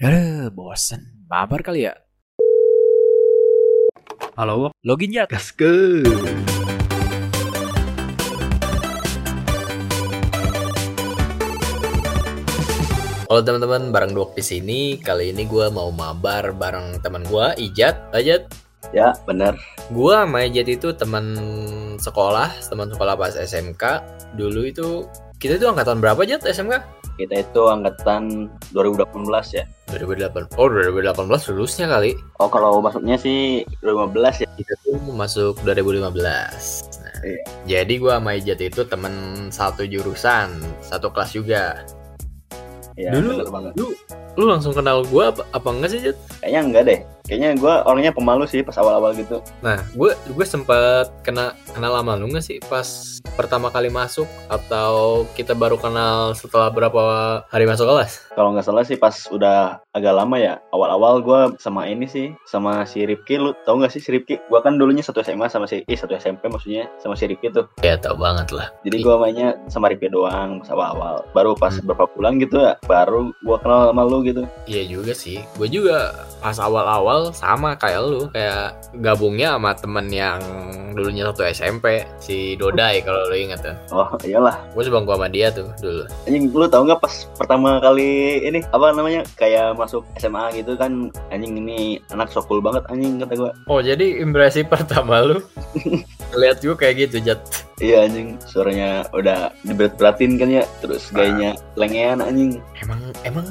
Ya, 0.00 0.48
bosen. 0.48 1.12
Mabar 1.28 1.60
kali 1.60 1.84
ya? 1.84 1.92
Halo, 4.32 4.72
Login 4.80 5.12
ya? 5.12 5.28
gas 5.28 5.52
ke. 5.52 6.00
Halo 13.28 13.44
teman-teman, 13.44 13.92
bareng 13.92 14.16
Dok 14.16 14.34
di 14.34 14.42
sini. 14.42 14.80
Kali 14.98 15.36
ini 15.36 15.44
gue 15.44 15.68
mau 15.68 15.92
mabar 15.92 16.50
bareng 16.56 17.04
teman 17.04 17.20
gue, 17.28 17.46
Ijat. 17.60 18.16
Ijat, 18.16 18.48
Ya, 18.96 19.12
benar. 19.28 19.54
gue 19.92 20.14
sama 20.16 20.48
Ijat 20.48 20.66
itu 20.80 20.96
teman 20.96 21.36
sekolah, 22.00 22.48
teman 22.72 22.88
sekolah 22.88 23.20
pas 23.20 23.36
SMK. 23.36 23.84
Dulu 24.34 24.64
itu 24.64 25.04
kita 25.36 25.60
itu 25.60 25.68
angkatan 25.68 26.00
berapa 26.00 26.24
Jat 26.24 26.40
SMK? 26.42 26.99
Kita 27.20 27.44
itu 27.44 27.62
angkatan 27.68 28.48
2018 28.72 29.28
ya. 29.52 29.64
2008. 29.92 30.56
Oh, 30.56 30.72
2018 30.72 31.52
lulusnya 31.52 31.86
kali. 31.92 32.16
Oh, 32.40 32.48
kalau 32.48 32.80
masuknya 32.80 33.20
sih 33.20 33.60
2015 33.84 34.40
ya. 34.40 34.48
Kita 34.56 34.74
tuh 34.88 34.96
masuk 35.12 35.60
2015. 35.68 36.88
Nah, 37.04 37.10
Iya. 37.20 37.44
Jadi 37.68 38.00
gue 38.00 38.12
sama 38.12 38.32
Ijat 38.36 38.60
itu 38.64 38.80
teman 38.88 39.14
satu 39.52 39.84
jurusan, 39.84 40.56
satu 40.80 41.12
kelas 41.12 41.36
juga. 41.36 41.84
Ya, 43.00 43.10
Dulu-. 43.16 43.44
Lu 43.74 43.86
lu 44.38 44.44
langsung 44.46 44.70
kenal 44.70 45.02
gue 45.02 45.24
apa, 45.26 45.42
apa 45.50 45.68
enggak 45.68 45.90
sih? 45.90 46.00
Kayaknya 46.38 46.60
enggak 46.62 46.84
deh. 46.86 47.00
Kayaknya 47.22 47.50
gue 47.56 47.74
orangnya 47.84 48.10
pemalu 48.10 48.42
sih 48.44 48.60
pas 48.60 48.74
awal-awal 48.74 49.14
gitu. 49.14 49.38
Nah, 49.60 49.78
gue 49.92 50.10
gue 50.14 50.44
sempat 50.44 51.10
kena 51.22 51.54
kenal 51.70 51.94
lama 51.94 52.14
lu 52.14 52.26
nggak 52.26 52.42
sih 52.42 52.58
pas 52.60 52.86
pertama 53.32 53.70
kali 53.70 53.86
masuk 53.86 54.26
atau 54.48 55.22
kita 55.32 55.54
baru 55.54 55.78
kenal 55.78 56.34
setelah 56.34 56.68
berapa 56.68 57.02
hari 57.46 57.66
masuk 57.66 57.86
kelas? 57.86 58.34
Kalau 58.34 58.50
nggak 58.50 58.66
salah 58.66 58.82
sih 58.82 58.98
pas 58.98 59.14
udah 59.30 59.78
agak 59.90 60.10
lama 60.10 60.36
ya. 60.36 60.58
Awal-awal 60.70 61.22
gue 61.22 61.40
sama 61.58 61.86
ini 61.86 62.06
sih, 62.06 62.34
sama 62.44 62.82
si 62.82 63.02
Ripki. 63.02 63.38
Lu 63.38 63.54
tau 63.62 63.78
nggak 63.78 63.94
sih 63.94 64.02
si 64.02 64.10
Ripki? 64.10 64.42
Gue 64.46 64.58
kan 64.58 64.74
dulunya 64.74 65.02
satu 65.02 65.22
SMA 65.22 65.46
sama 65.46 65.70
si, 65.70 65.82
eh 65.82 65.98
satu 65.98 66.14
SMP 66.14 66.46
maksudnya 66.46 66.90
sama 66.98 67.14
si 67.14 67.30
Ripki 67.30 67.50
tuh. 67.50 67.66
Ya 67.80 67.94
tau 67.94 68.14
banget 68.14 68.50
lah. 68.50 68.74
Jadi 68.82 69.02
gue 69.02 69.14
mainnya 69.16 69.54
sama 69.70 69.86
Ripki 69.86 70.10
doang 70.10 70.62
pas 70.62 70.70
awal-awal. 70.70 71.22
Baru 71.30 71.54
pas 71.54 71.70
Hmm. 71.70 71.86
beberapa 71.86 72.10
bulan 72.12 72.42
gitu 72.42 72.58
ya, 72.58 72.74
baru 72.90 73.30
gue 73.30 73.56
kenal 73.62 73.94
sama 73.94 74.02
lu 74.02 74.18
gitu. 74.26 74.42
Iya 74.66 74.82
juga 74.90 75.12
sih. 75.14 75.38
Gue 75.54 75.70
juga 75.70 76.26
pas 76.42 76.58
awal-awal 76.58 77.30
sama 77.30 77.78
kayak 77.78 78.00
lu, 78.02 78.26
kayak 78.34 78.74
gabungnya 78.98 79.54
sama 79.54 79.70
temen 79.78 80.06
yang 80.10 80.40
dulunya 80.90 81.22
satu 81.30 81.46
SMP, 81.46 82.02
si 82.18 82.58
Dodai 82.58 82.98
kalau 83.06 83.30
lu 83.30 83.36
inget 83.38 83.62
kan. 83.62 83.76
Oh 83.94 84.10
iyalah. 84.26 84.58
Gue 84.74 84.82
sebangku 84.82 85.14
sama 85.14 85.30
dia 85.30 85.54
tuh 85.54 85.70
dulu. 85.78 86.02
Anjing 86.26 86.50
lu 86.50 86.66
tau 86.66 86.82
nggak 86.82 86.98
pas 86.98 87.14
pertama 87.38 87.78
kali 87.78 88.42
ini 88.42 88.58
apa 88.74 88.90
namanya 88.90 89.22
kayak 89.38 89.78
masuk 89.78 90.02
SMA 90.18 90.50
gitu 90.58 90.74
kan 90.74 91.14
anjing 91.30 91.54
ini 91.56 92.02
anak 92.10 92.32
so 92.34 92.42
cool 92.42 92.58
banget 92.58 92.82
anjing 92.90 93.20
kata 93.22 93.34
gua 93.38 93.52
Oh 93.70 93.78
jadi 93.78 94.18
impresi 94.18 94.66
pertama 94.72 95.22
lu 95.22 95.38
lihat 96.40 96.58
juga 96.64 96.86
kayak 96.86 97.08
gitu 97.08 97.32
Jat. 97.32 97.69
Iya 97.80 98.04
anjing. 98.04 98.36
Suaranya 98.42 98.88
udah 99.10 99.50
diberat-beratin 99.62 100.36
kan 100.36 100.48
ya. 100.48 100.64
Terus 100.78 101.08
gayanya 101.08 101.56
lengean 101.74 102.20
anjing. 102.20 102.60
Emang 102.76 103.00
emang 103.22 103.46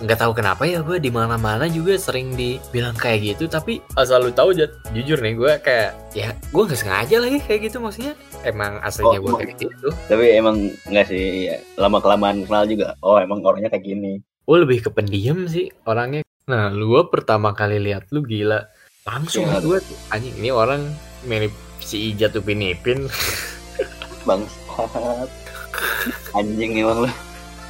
nggak 0.00 0.16
tahu 0.16 0.32
kenapa 0.32 0.62
ya 0.62 0.80
gue 0.80 0.96
di 0.96 1.08
mana 1.08 1.34
mana 1.34 1.66
juga 1.66 1.94
sering 1.94 2.32
dibilang 2.32 2.94
kayak 2.94 3.34
gitu 3.34 3.44
tapi 3.46 3.78
asal 3.94 4.22
lu 4.22 4.30
tahu 4.30 4.50
Jat, 4.52 4.70
jujur 4.90 5.18
nih 5.18 5.34
gue 5.34 5.52
kayak 5.58 5.90
ya 6.12 6.30
gue 6.32 6.62
nggak 6.62 6.78
sengaja 6.78 7.16
lagi 7.18 7.38
kayak 7.40 7.60
gitu 7.66 7.76
maksudnya. 7.78 8.14
Emang 8.42 8.78
aslinya 8.80 9.18
Oh, 9.18 9.22
gue 9.28 9.32
kayak 9.42 9.54
gitu. 9.60 9.88
tapi 10.06 10.24
emang 10.32 10.56
nggak 10.84 11.06
sih 11.06 11.24
ya, 11.46 11.56
lama 11.76 11.98
kelamaan 11.98 12.42
kenal 12.42 12.64
juga. 12.64 12.94
Oh 12.98 13.18
emang 13.18 13.42
orangnya 13.42 13.68
kayak 13.68 13.84
gini. 13.84 14.22
Gue 14.42 14.56
lebih 14.58 14.82
ke 14.82 14.90
pendiam 14.90 15.46
sih 15.46 15.70
orangnya. 15.82 16.22
Nah 16.44 16.68
lu 16.68 16.90
pertama 17.06 17.52
kali 17.52 17.78
lihat 17.78 18.10
lu 18.10 18.22
gila. 18.22 18.66
Langsung 19.02 19.42
Iya. 19.44 19.58
gue 19.58 19.78
tuh 19.78 19.98
anjing 20.08 20.34
ini 20.36 20.50
orang 20.50 20.86
mirip 21.22 21.50
si 21.78 22.10
Ijat 22.10 22.34
Upin 22.34 22.62
Ipin 22.62 23.06
bangsat 24.24 25.30
anjing 26.36 26.70
emang 26.78 27.06
lu 27.06 27.10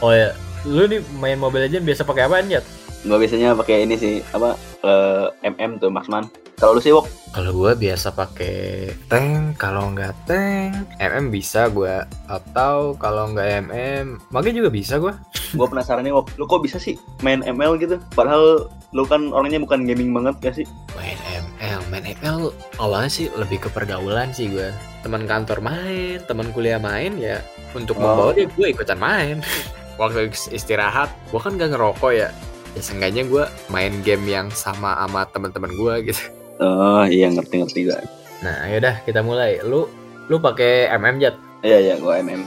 oh 0.04 0.12
ya 0.12 0.36
lu 0.62 0.86
nih 0.86 1.00
main 1.18 1.38
Mobile 1.38 1.66
Legends 1.66 1.86
biasa 1.86 2.06
pakai 2.06 2.26
apaan 2.30 2.46
Jat? 2.46 2.62
Gua 3.02 3.18
biasanya 3.18 3.54
pakai 3.54 3.84
ini 3.84 3.94
sih 3.94 4.14
apa 4.30 4.54
eh, 4.82 5.26
MM 5.48 5.78
tuh 5.78 5.90
Maxman 5.90 6.26
kalau 6.56 6.78
lu 6.78 6.80
sih 6.80 6.94
wok 6.94 7.08
Kalau 7.32 7.48
gue 7.56 7.72
biasa 7.72 8.12
pakai 8.12 8.92
tank, 9.08 9.56
kalau 9.56 9.88
nggak 9.88 10.12
tank, 10.28 10.84
MM 11.00 11.32
bisa 11.32 11.72
gue. 11.72 12.04
Atau 12.28 12.92
kalau 13.00 13.32
nggak 13.32 13.64
MM, 13.64 14.20
mage 14.28 14.52
juga 14.52 14.68
bisa 14.68 15.00
gue. 15.00 15.16
gua 15.56 15.64
penasaran 15.66 16.04
nih 16.04 16.12
wok 16.12 16.28
lu 16.36 16.44
kok 16.44 16.60
bisa 16.60 16.76
sih 16.76 17.00
main 17.20 17.40
ML 17.40 17.80
gitu 17.80 17.96
padahal 18.12 18.68
lu 18.92 19.04
kan 19.04 19.32
orangnya 19.32 19.58
bukan 19.58 19.88
gaming 19.88 20.12
banget 20.12 20.34
gak 20.40 20.54
sih 20.60 20.66
Main 20.92 21.16
ML, 21.56 21.80
main 21.88 22.04
ML 22.20 22.52
awalnya 22.76 23.08
sih 23.08 23.26
lebih 23.32 23.64
ke 23.64 23.68
pergaulan 23.72 24.28
sih 24.30 24.52
gue. 24.52 24.68
Teman 25.00 25.24
kantor 25.24 25.64
main, 25.64 26.20
teman 26.28 26.52
kuliah 26.52 26.76
main 26.78 27.16
ya. 27.16 27.40
Untuk 27.72 27.96
Oh. 27.96 28.04
membawa 28.04 28.36
dia 28.36 28.44
gue 28.46 28.66
ikutan 28.70 29.00
main. 29.00 29.40
Waktu 30.00 30.30
istirahat, 30.52 31.08
gue 31.32 31.40
kan 31.40 31.56
gak 31.56 31.72
ngerokok 31.72 32.12
ya. 32.12 32.28
Ya 32.72 32.80
seenggaknya 32.80 33.28
gue 33.28 33.44
main 33.68 33.92
game 34.00 34.24
yang 34.24 34.48
sama 34.52 34.96
sama 34.96 35.28
teman-teman 35.28 35.72
gue 35.76 35.94
gitu. 36.12 36.22
oh 36.62 37.04
iya 37.04 37.28
ngerti-ngerti 37.28 37.90
gua 37.90 38.00
Nah, 38.42 38.66
yaudah 38.66 38.98
kita 39.06 39.22
mulai. 39.22 39.62
Lu 39.62 39.86
lu 40.26 40.36
pakai 40.42 40.90
MM 40.98 41.22
Jat? 41.22 41.36
iya 41.62 41.78
iya 41.78 41.94
gua 42.00 42.18
MM 42.18 42.42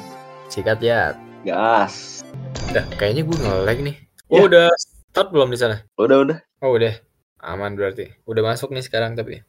Sikat 0.51 0.83
Jat. 0.83 1.15
gas 1.45 2.25
Udah, 2.73 2.83
kayaknya 2.97 3.21
gue 3.23 3.37
nge-lag 3.37 3.79
nih. 3.79 3.95
Ya. 4.27 4.41
Oh, 4.41 4.49
udah 4.49 4.67
start 5.13 5.29
belum 5.29 5.53
di 5.53 5.59
sana? 5.61 5.85
udah 5.95 6.17
udah 6.25 6.37
Oh, 6.65 6.73
udah. 6.73 6.97
Aman 7.45 7.77
berarti. 7.77 8.09
Udah 8.25 8.41
masuk 8.41 8.73
nih 8.73 8.81
sekarang 8.81 9.13
tapi. 9.13 9.45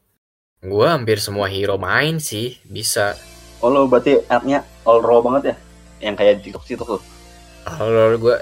Gue 0.61 0.87
hampir 0.87 1.17
semua 1.17 1.49
hero 1.49 1.81
main 1.81 2.21
sih, 2.21 2.61
bisa. 2.69 3.17
Oh 3.65 3.73
lo 3.73 3.89
berarti 3.89 4.21
app-nya 4.29 4.61
all 4.85 5.01
raw 5.01 5.25
banget 5.25 5.43
ya? 5.53 5.57
Yang 6.05 6.15
kayak 6.21 6.35
TikTok 6.45 6.65
TikTok 6.69 6.89
tuh. 6.99 7.03
Kalau 7.65 8.21
gue 8.21 8.37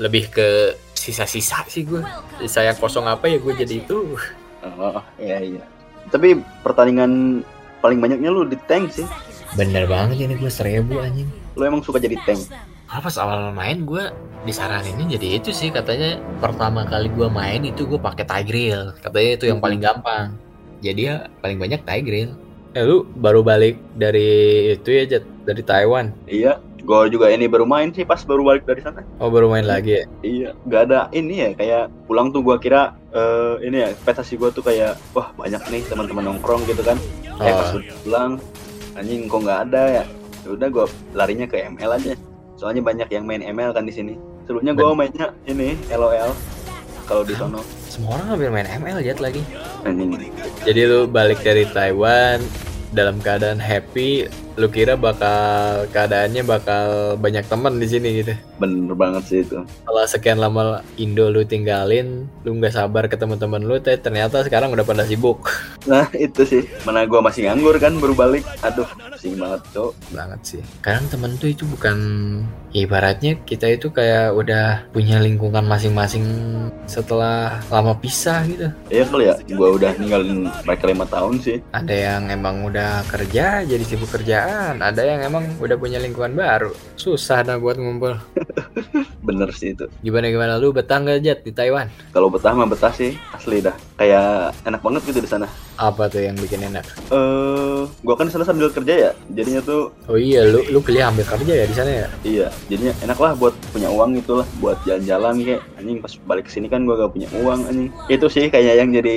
lebih 0.00 0.32
ke 0.32 0.72
sisa-sisa 1.06 1.62
sih 1.70 1.86
gue. 1.86 2.02
Sisa 2.42 2.66
yang 2.66 2.74
kosong 2.74 3.06
apa 3.06 3.30
ya 3.30 3.38
gue 3.38 3.54
jadi 3.54 3.74
itu. 3.86 4.18
Oh 4.66 4.98
iya 5.22 5.38
iya. 5.38 5.62
Tapi 6.10 6.42
pertandingan 6.66 7.42
paling 7.78 8.02
banyaknya 8.02 8.34
lu 8.34 8.42
di 8.42 8.58
tank 8.66 8.90
sih. 8.90 9.06
Bener 9.54 9.86
banget 9.86 10.26
ini 10.26 10.34
gue 10.34 10.50
seribu 10.50 10.98
anjing. 10.98 11.30
Lu 11.54 11.62
emang 11.62 11.86
suka 11.86 12.02
jadi 12.02 12.18
tank. 12.26 12.50
Ah, 12.86 13.02
pas 13.02 13.14
awal 13.18 13.50
main 13.50 13.82
gue 13.82 14.10
disaranin 14.46 15.10
jadi 15.10 15.42
itu 15.42 15.50
sih 15.50 15.74
katanya 15.74 16.22
pertama 16.38 16.86
kali 16.86 17.10
gue 17.10 17.26
main 17.26 17.58
itu 17.66 17.82
gue 17.82 17.98
pakai 17.98 18.22
Tigreal 18.22 18.94
katanya 19.02 19.30
itu 19.34 19.44
yang 19.50 19.58
paling 19.58 19.82
gampang 19.82 20.38
jadi 20.78 21.00
ya 21.02 21.16
paling 21.42 21.58
banyak 21.58 21.82
Tigreal 21.82 22.30
eh 22.78 22.84
lu 22.86 23.02
baru 23.18 23.42
balik 23.42 23.82
dari 23.98 24.70
itu 24.78 24.86
ya 24.86 25.18
dari 25.42 25.62
Taiwan 25.66 26.14
Iya. 26.30 26.62
Gue 26.86 27.10
juga 27.10 27.26
ini 27.28 27.44
baru 27.44 27.66
main 27.66 27.90
sih 27.90 28.02
pas 28.02 28.22
baru 28.22 28.46
balik 28.46 28.62
dari 28.62 28.78
sana. 28.78 29.02
oh 29.18 29.26
baru 29.26 29.50
main 29.50 29.66
lagi 29.66 29.98
ya 29.98 30.04
Iya. 30.22 30.50
Gak 30.64 30.82
ada 30.86 31.00
ini 31.10 31.34
ya 31.36 31.50
kayak 31.52 31.84
pulang 32.06 32.30
tuh 32.30 32.40
gua 32.40 32.56
kira 32.56 32.94
eh, 33.10 33.58
ini 33.60 33.76
ya 33.76 33.88
ekspektasi 33.90 34.36
gua 34.36 34.48
tuh 34.48 34.62
kayak 34.62 34.94
wah 35.10 35.34
banyak 35.34 35.58
nih 35.66 35.82
teman-teman 35.84 36.22
nongkrong 36.24 36.62
gitu 36.64 36.80
kan. 36.80 36.94
Eh 37.36 37.50
pas 37.50 37.68
Oh. 37.68 37.82
udah 37.82 37.96
pulang 38.00 38.30
anjing 38.94 39.26
kok 39.26 39.40
nggak 39.42 39.60
ada 39.66 39.82
ya. 39.92 40.04
Ya 40.40 40.48
udah 40.48 40.68
gua 40.70 40.84
larinya 41.12 41.44
ke 41.44 41.58
ML 41.66 41.90
aja. 41.92 42.14
Soalnya 42.54 42.80
banyak 42.80 43.10
yang 43.10 43.26
main 43.26 43.42
ML 43.42 43.74
kan 43.74 43.82
di 43.82 43.90
sini. 43.90 44.14
Sebelumnya 44.46 44.72
gua 44.72 44.94
mainnya 44.94 45.34
ini 45.44 45.74
LOL 45.90 46.30
kalau 47.04 47.22
di 47.22 47.34
sono. 47.34 47.62
semua 47.86 48.14
orang 48.14 48.26
hampir 48.28 48.50
main 48.50 48.68
ML 48.68 48.98
Jet 49.00 49.18
lagi 49.18 49.40
Anjing. 49.82 50.18
jadi 50.60 50.80
lu 50.84 51.00
balik 51.06 51.40
dari 51.40 51.64
Taiwan 51.66 52.42
dalam 52.90 53.16
keadaan 53.18 53.56
happy 53.56 54.26
lu 54.56 54.66
kira 54.66 54.96
bakal 54.96 55.36
keadaannya 55.86 56.42
bakal 56.42 56.86
banyak 57.16 57.44
teman 57.44 57.76
di 57.76 57.86
sini 57.86 58.08
gitu 58.16 58.32
Bener 58.56 58.92
banget 58.92 59.22
sih 59.22 59.40
itu. 59.40 59.60
setelah 59.60 60.06
sekian 60.06 60.36
lama 60.36 60.62
Indo 60.96 61.28
lu 61.28 61.44
tinggalin 61.44 62.24
lu 62.40 62.50
nggak 62.54 62.72
sabar 62.72 63.04
ke 63.04 63.14
teman-teman 63.14 63.60
lu 63.60 63.76
tapi 63.76 63.96
ternyata 63.98 64.40
sekarang 64.40 64.72
udah 64.72 64.82
pada 64.82 65.04
sibuk 65.04 65.44
Nah 65.86 66.10
itu 66.12 66.42
sih. 66.42 66.66
Mana 66.82 67.06
gua 67.06 67.22
masih 67.22 67.46
nganggur 67.46 67.78
kan 67.78 67.94
baru 67.94 68.10
balik. 68.12 68.42
Aduh 68.60 68.82
pusing 69.06 69.38
banget 69.38 69.62
tuh. 69.70 69.94
banget 70.10 70.40
sih 70.42 70.62
kadang 70.80 71.06
temen 71.06 71.36
tuh 71.36 71.46
itu 71.46 71.62
bukan 71.64 71.96
ibaratnya 72.70 73.38
kita 73.40 73.70
itu 73.70 73.88
kayak 73.88 74.32
udah 74.32 74.64
punya 74.90 75.16
lingkungan 75.16 75.62
masing-masing 75.62 76.26
setelah 76.84 77.62
lama 77.66 77.94
pisah 77.94 78.42
gitu 78.44 78.68
Iya 78.88 79.04
kali 79.06 79.24
ya. 79.26 79.34
Gua 79.52 79.68
udah 79.72 79.92
ninggalin 79.94 80.50
mereka 80.62 80.84
lima 80.86 81.04
tahun 81.04 81.38
sih. 81.38 81.56
ada 81.70 81.94
yang 81.94 82.28
emang 82.28 82.64
udah 82.64 83.06
kerja 83.06 83.62
jadi 83.62 83.84
sibuk 83.84 84.10
kerjaan 84.46 84.76
ada 84.78 85.02
yang 85.02 85.20
emang 85.26 85.44
udah 85.58 85.76
punya 85.76 85.98
lingkungan 85.98 86.38
baru 86.38 86.70
susah 86.94 87.42
dah 87.42 87.58
buat 87.58 87.76
ngumpul 87.76 88.14
Bener 89.26 89.50
sih 89.50 89.74
itu. 89.74 89.90
gimana 90.06 90.30
gimana 90.30 90.52
lu 90.54 90.70
betah 90.70 91.02
nggak 91.02 91.18
Jet 91.18 91.38
di 91.42 91.50
Taiwan 91.50 91.90
Kalau 92.14 92.30
betah 92.30 92.54
mah 92.54 92.70
betah 92.70 92.94
sih 92.94 93.18
asli 93.34 93.58
dah. 93.58 93.74
Kayak 93.98 94.54
enak 94.62 94.80
banget 94.80 95.02
gitu 95.10 95.18
di 95.18 95.26
sana. 95.26 95.50
Apa 95.76 96.08
tuh 96.08 96.24
yang 96.24 96.36
bikin 96.40 96.64
enak? 96.64 96.84
Eh, 97.12 97.84
gua 98.00 98.14
kan 98.16 98.32
sana 98.32 98.48
sambil 98.48 98.72
kerja 98.72 98.94
ya. 98.96 99.10
Jadinya 99.32 99.60
tuh 99.60 99.92
Oh 100.08 100.16
iya, 100.16 100.44
lu 100.48 100.64
lu 100.72 100.80
kuliah 100.80 101.12
ambil 101.12 101.28
kerja 101.28 101.52
ya 101.52 101.64
di 101.68 101.74
sana 101.76 101.90
ya? 101.92 102.08
iya, 102.24 102.48
jadinya 102.66 102.94
enak 103.04 103.18
lah 103.20 103.32
buat 103.36 103.52
punya 103.70 103.92
uang 103.92 104.16
gitu 104.18 104.40
lah, 104.40 104.46
buat 104.58 104.78
jalan-jalan 104.88 105.44
kayak 105.44 105.62
anjing 105.76 105.98
pas 106.00 106.12
balik 106.24 106.44
ke 106.48 106.50
sini 106.56 106.66
kan 106.66 106.88
gua 106.88 107.06
gak 107.06 107.12
punya 107.12 107.28
uang 107.36 107.60
anjing. 107.68 107.90
Itu 108.08 108.26
sih 108.32 108.48
kayaknya 108.48 108.74
yang 108.80 108.90
jadi 108.96 109.16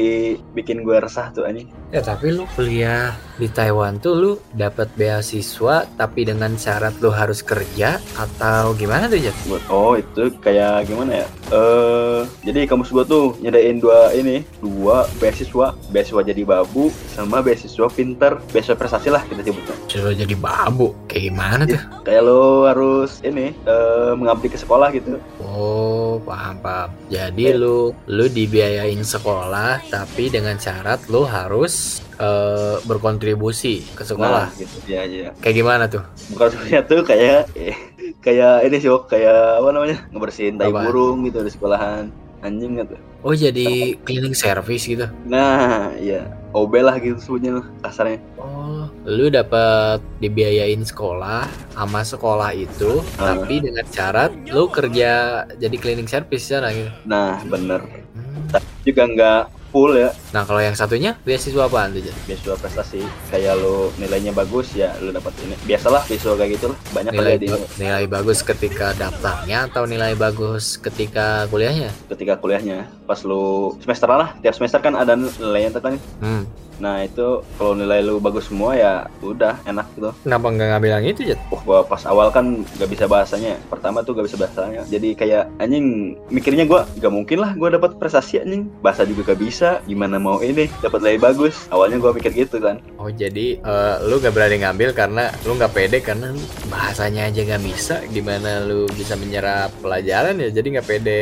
bikin 0.54 0.84
gua 0.84 1.00
resah 1.00 1.32
tuh 1.32 1.48
anjing. 1.48 1.72
Ya 1.90 2.04
tapi 2.04 2.36
lu 2.36 2.44
kuliah 2.54 3.16
di 3.40 3.48
Taiwan 3.48 4.04
tuh 4.04 4.14
lu 4.20 4.32
dapat 4.54 4.92
beasiswa 5.00 5.88
tapi 5.96 6.28
dengan 6.28 6.54
syarat 6.60 7.00
lu 7.00 7.08
harus 7.10 7.40
kerja 7.40 7.98
atau 8.20 8.76
gimana 8.76 9.08
tuh 9.08 9.18
Jat? 9.18 9.36
Buat 9.48 9.64
oh 9.72 9.96
itu 9.96 10.28
kayak 10.44 10.92
gimana 10.92 11.24
ya? 11.24 11.28
Eh, 11.50 12.22
jadi 12.46 12.68
kampus 12.68 12.92
gua 12.92 13.08
tuh 13.08 13.34
nyediain 13.40 13.80
dua 13.80 14.12
ini, 14.14 14.44
dua 14.60 15.08
beasiswa, 15.18 15.74
beasiswa 15.90 16.22
jadi 16.22 16.42
babu 16.50 16.90
sama 17.14 17.46
beasiswa 17.46 17.86
pinter, 17.94 18.42
beasiswa 18.50 18.74
prestasi 18.74 19.14
lah 19.14 19.22
kita 19.30 19.46
sebutnya. 19.46 19.76
Suruh 19.86 20.14
jadi 20.18 20.34
babu, 20.34 20.98
kayak 21.06 21.24
gimana 21.30 21.62
tuh? 21.70 21.82
Kayak 22.02 22.22
lo 22.26 22.66
harus 22.66 23.22
ini 23.22 23.54
eh, 23.54 24.12
mengabdi 24.18 24.50
ke 24.50 24.58
sekolah 24.58 24.90
gitu. 24.98 25.22
Oh, 25.46 26.18
paham 26.26 26.58
paham. 26.66 26.90
Jadi 27.14 27.54
lu 27.54 27.94
lu 28.10 28.26
dibiayain 28.26 28.98
sekolah 29.06 29.86
tapi 29.94 30.34
dengan 30.34 30.58
syarat 30.58 31.06
lu 31.14 31.30
harus 31.30 32.02
eh, 32.18 32.82
berkontribusi 32.82 33.86
ke 33.94 34.02
sekolah. 34.02 34.50
Nah, 34.50 34.58
gitu 34.58 34.78
ya 34.90 35.06
ya. 35.06 35.30
Kayak 35.38 35.56
gimana 35.62 35.84
tuh? 35.86 36.02
Bukan 36.34 36.48
sebenarnya 36.58 36.82
tuh 36.90 37.02
kayak 37.06 37.40
eh, 37.54 37.78
kayak 38.26 38.66
ini 38.66 38.78
sih, 38.82 38.90
kayak 38.90 39.62
apa 39.62 39.70
namanya? 39.70 39.98
ngebersihin 40.10 40.58
tai 40.58 40.74
burung 40.74 41.22
gitu 41.30 41.46
di 41.46 41.52
sekolahan. 41.54 42.10
Anjing 42.40 42.80
gitu. 42.80 42.96
Oh, 43.20 43.36
jadi 43.36 44.00
cleaning 44.08 44.32
service 44.32 44.88
gitu. 44.88 45.12
Nah, 45.28 45.92
ya 46.00 46.24
OB 46.56 46.74
lah 46.80 46.96
gitu 46.98 47.20
sebutnya 47.20 47.60
lah, 47.60 47.66
kasarnya. 47.84 48.24
Oh, 48.40 48.88
lu 49.04 49.28
dapat 49.28 50.00
dibiayain 50.24 50.80
sekolah 50.82 51.44
sama 51.76 52.02
sekolah 52.02 52.56
itu, 52.56 53.04
Ah. 53.20 53.36
tapi 53.36 53.60
dengan 53.60 53.84
syarat 53.86 54.32
lu 54.50 54.72
kerja 54.72 55.44
jadi 55.60 55.76
cleaning 55.76 56.08
service 56.08 56.48
sana 56.48 56.72
gitu. 56.72 56.90
Nah, 57.04 57.44
bener. 57.44 57.84
Hmm. 58.16 58.48
Tapi 58.56 58.66
juga 58.88 59.04
nggak 59.06 59.44
full 59.70 59.94
ya. 59.98 60.10
Nah, 60.34 60.44
kalau 60.46 60.62
yang 60.62 60.74
satunya 60.78 61.18
beasiswa 61.26 61.66
apaan 61.66 61.94
tuh, 61.94 62.06
beasiswa 62.26 62.56
prestasi. 62.58 63.02
Kayak 63.30 63.62
lo 63.62 63.94
nilainya 63.98 64.34
bagus 64.34 64.74
ya 64.74 64.94
lo 65.02 65.14
dapat 65.14 65.34
ini. 65.46 65.56
Biasalah 65.66 66.06
beasiswa 66.06 66.34
kayak 66.38 66.52
gitu 66.58 66.66
lah. 66.74 66.78
Banyak 66.94 67.12
Nilai, 67.14 67.34
kali 67.38 67.40
di 67.42 67.48
nilai 67.82 68.06
bagus 68.06 68.40
ketika 68.42 68.94
daftarnya 68.98 69.70
atau 69.70 69.84
nilai 69.86 70.14
bagus 70.14 70.78
ketika 70.78 71.46
kuliahnya? 71.50 71.90
ketika 72.10 72.38
kuliahnya. 72.38 72.90
Pas 73.06 73.22
lo 73.26 73.74
semester 73.82 74.10
lah 74.10 74.36
tiap 74.42 74.54
semester 74.58 74.82
kan 74.82 74.94
ada 74.98 75.14
nilainya 75.18 75.74
tuh 75.74 75.82
kan. 75.82 75.94
Hmm. 76.22 76.44
Nah 76.80 77.04
itu 77.04 77.44
kalau 77.60 77.76
nilai 77.76 78.00
lo 78.04 78.20
bagus 78.20 78.48
semua 78.48 78.76
ya 78.76 78.94
udah 79.22 79.60
enak 79.68 79.88
gitu 79.96 80.12
Kenapa 80.24 80.52
nggak 80.52 80.70
ngambil 80.76 80.92
yang 81.00 81.06
itu? 81.16 81.22
Wah, 81.52 81.62
gua 81.64 81.80
pas 81.86 82.04
awal 82.06 82.30
kan 82.30 82.62
gak 82.78 82.90
bisa 82.92 83.06
bahasanya. 83.08 83.58
Pertama 83.72 84.04
tuh 84.04 84.14
gak 84.18 84.28
bisa 84.28 84.38
bahasanya. 84.38 84.84
Jadi 84.92 85.16
kayak 85.16 85.50
anjing 85.58 86.16
mikirnya 86.30 86.68
gua 86.68 86.86
gak 87.00 87.14
mungkin 87.14 87.40
lah 87.40 87.56
gua 87.56 87.72
dapat 87.74 87.96
prestasi 87.98 88.44
anjing. 88.44 88.68
Bahasa 88.84 89.08
juga 89.08 89.34
gak 89.34 89.40
bisa. 89.42 89.80
Gimana 89.88 90.20
mau 90.20 90.44
ini 90.44 90.68
dapat 90.84 91.02
nilai 91.02 91.20
bagus. 91.22 91.68
Awalnya 91.72 91.98
gua 92.04 92.12
mikir 92.12 92.36
gitu 92.36 92.60
kan. 92.60 92.84
Oh, 93.00 93.10
jadi 93.10 93.60
eh, 93.60 93.96
lu 94.06 94.20
gak 94.20 94.36
berani 94.36 94.62
ngambil 94.62 94.92
karena 94.94 95.32
lu 95.48 95.56
nggak 95.56 95.74
pede 95.74 95.98
karena 96.04 96.36
lu 96.36 96.44
bahasanya 96.70 97.32
aja 97.32 97.42
nggak 97.42 97.64
bisa. 97.64 97.96
Gimana 98.12 98.64
lu 98.68 98.86
bisa 98.94 99.16
menyerap 99.16 99.72
pelajaran 99.80 100.38
ya? 100.38 100.50
Jadi 100.52 100.68
nggak 100.78 100.88
pede 100.88 101.22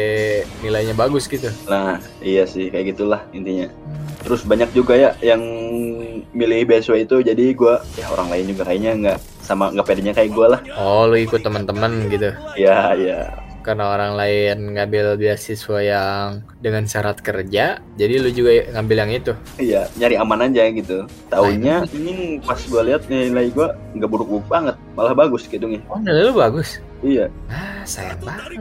nilainya 0.66 0.98
bagus 0.98 1.30
gitu. 1.30 1.48
Nah, 1.70 2.02
iya 2.20 2.44
sih 2.50 2.74
kayak 2.74 2.98
gitulah 2.98 3.22
intinya. 3.32 3.70
Terus 4.28 4.44
banyak 4.44 4.76
juga 4.76 5.00
ya 5.00 5.16
yang 5.24 5.40
milih 6.36 6.68
beasiswa 6.68 7.00
itu 7.00 7.24
jadi 7.24 7.56
gua 7.56 7.80
ya 7.96 8.12
orang 8.12 8.28
lain 8.28 8.52
juga 8.52 8.68
kayaknya 8.68 8.92
nggak 9.00 9.18
sama 9.40 9.72
nggak 9.72 9.88
pedenya 9.88 10.12
kayak 10.12 10.36
gua 10.36 10.60
lah. 10.60 10.62
Oh, 10.76 11.08
lu 11.08 11.16
ikut 11.16 11.40
teman-teman 11.40 12.12
gitu. 12.12 12.36
Ya, 12.60 12.92
ya. 13.00 13.32
Karena 13.64 13.96
orang 13.96 14.20
lain 14.20 14.76
ngambil 14.76 15.16
beasiswa 15.16 15.80
yang 15.80 16.44
dengan 16.60 16.84
syarat 16.88 17.24
kerja, 17.24 17.80
jadi 17.96 18.14
lu 18.20 18.32
juga 18.36 18.68
ngambil 18.76 18.98
yang 19.08 19.12
itu. 19.16 19.34
Iya, 19.60 19.88
nyari 19.96 20.16
aman 20.20 20.52
aja 20.52 20.64
gitu. 20.72 21.08
Taunya 21.32 21.88
ini 21.96 22.44
pas 22.44 22.60
gua 22.68 22.84
lihat 22.84 23.08
nilai 23.08 23.48
gua 23.56 23.80
nggak 23.96 24.12
buruk-buruk 24.12 24.48
banget, 24.52 24.76
malah 24.96 25.16
bagus 25.16 25.48
gitu 25.48 25.68
nih. 25.72 25.80
Oh, 25.88 26.00
nilai 26.04 26.32
lu 26.32 26.36
bagus. 26.36 26.84
Iya, 26.98 27.30
Ah, 27.46 27.86
sayang 27.86 28.18
banget. 28.20 28.58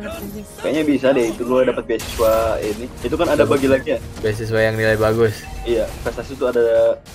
kayaknya 0.61 0.83
bisa 0.85 1.09
deh 1.09 1.33
itu 1.33 1.41
gua 1.43 1.65
dapat 1.65 1.89
beasiswa 1.89 2.61
ini. 2.61 2.85
Itu 3.01 3.17
kan 3.17 3.33
ada 3.33 3.49
bagi 3.49 3.65
lagi 3.65 3.97
ya. 3.97 3.99
Beasiswa 4.21 4.61
yang 4.61 4.77
nilai 4.77 4.93
bagus. 4.95 5.41
Iya, 5.65 5.89
prestasi 6.05 6.37
itu 6.37 6.45
ada 6.45 6.61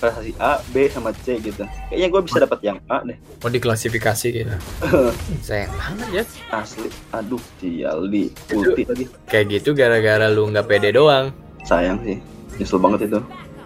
prestasi 0.02 0.34
A, 0.36 0.58
B 0.74 0.90
sama 0.90 1.14
C 1.14 1.38
gitu. 1.38 1.62
Kayaknya 1.88 2.08
gua 2.10 2.22
bisa 2.26 2.38
dapat 2.42 2.60
yang 2.66 2.78
A 2.90 3.06
deh. 3.06 3.14
Oh, 3.38 3.48
diklasifikasi 3.48 4.28
gitu. 4.34 4.56
sayang 5.48 5.70
banget 5.72 6.10
ya. 6.12 6.24
Asli. 6.52 6.90
Aduh, 7.14 7.42
sial 7.62 8.10
di 8.10 8.34
putih 8.50 8.86
lagi. 8.90 9.06
Kayak 9.30 9.46
gitu 9.56 9.70
gara-gara 9.72 10.26
lu 10.26 10.50
nggak 10.50 10.66
pede 10.66 10.90
doang. 10.90 11.30
Sayang 11.62 12.02
sih. 12.02 12.18
Nyesel 12.58 12.82
banget 12.82 13.06
itu. 13.08 13.20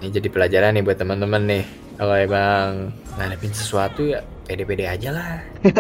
Ini 0.04 0.12
jadi 0.12 0.28
pelajaran 0.28 0.76
nih 0.76 0.84
buat 0.84 1.00
teman-teman 1.00 1.42
nih. 1.48 1.64
Kalau 1.96 2.16
emang 2.20 2.92
ngadepin 3.16 3.56
sesuatu 3.56 4.04
ya 4.04 4.20
pede-pede 4.46 4.86
aja 4.86 5.10
lah. 5.12 5.32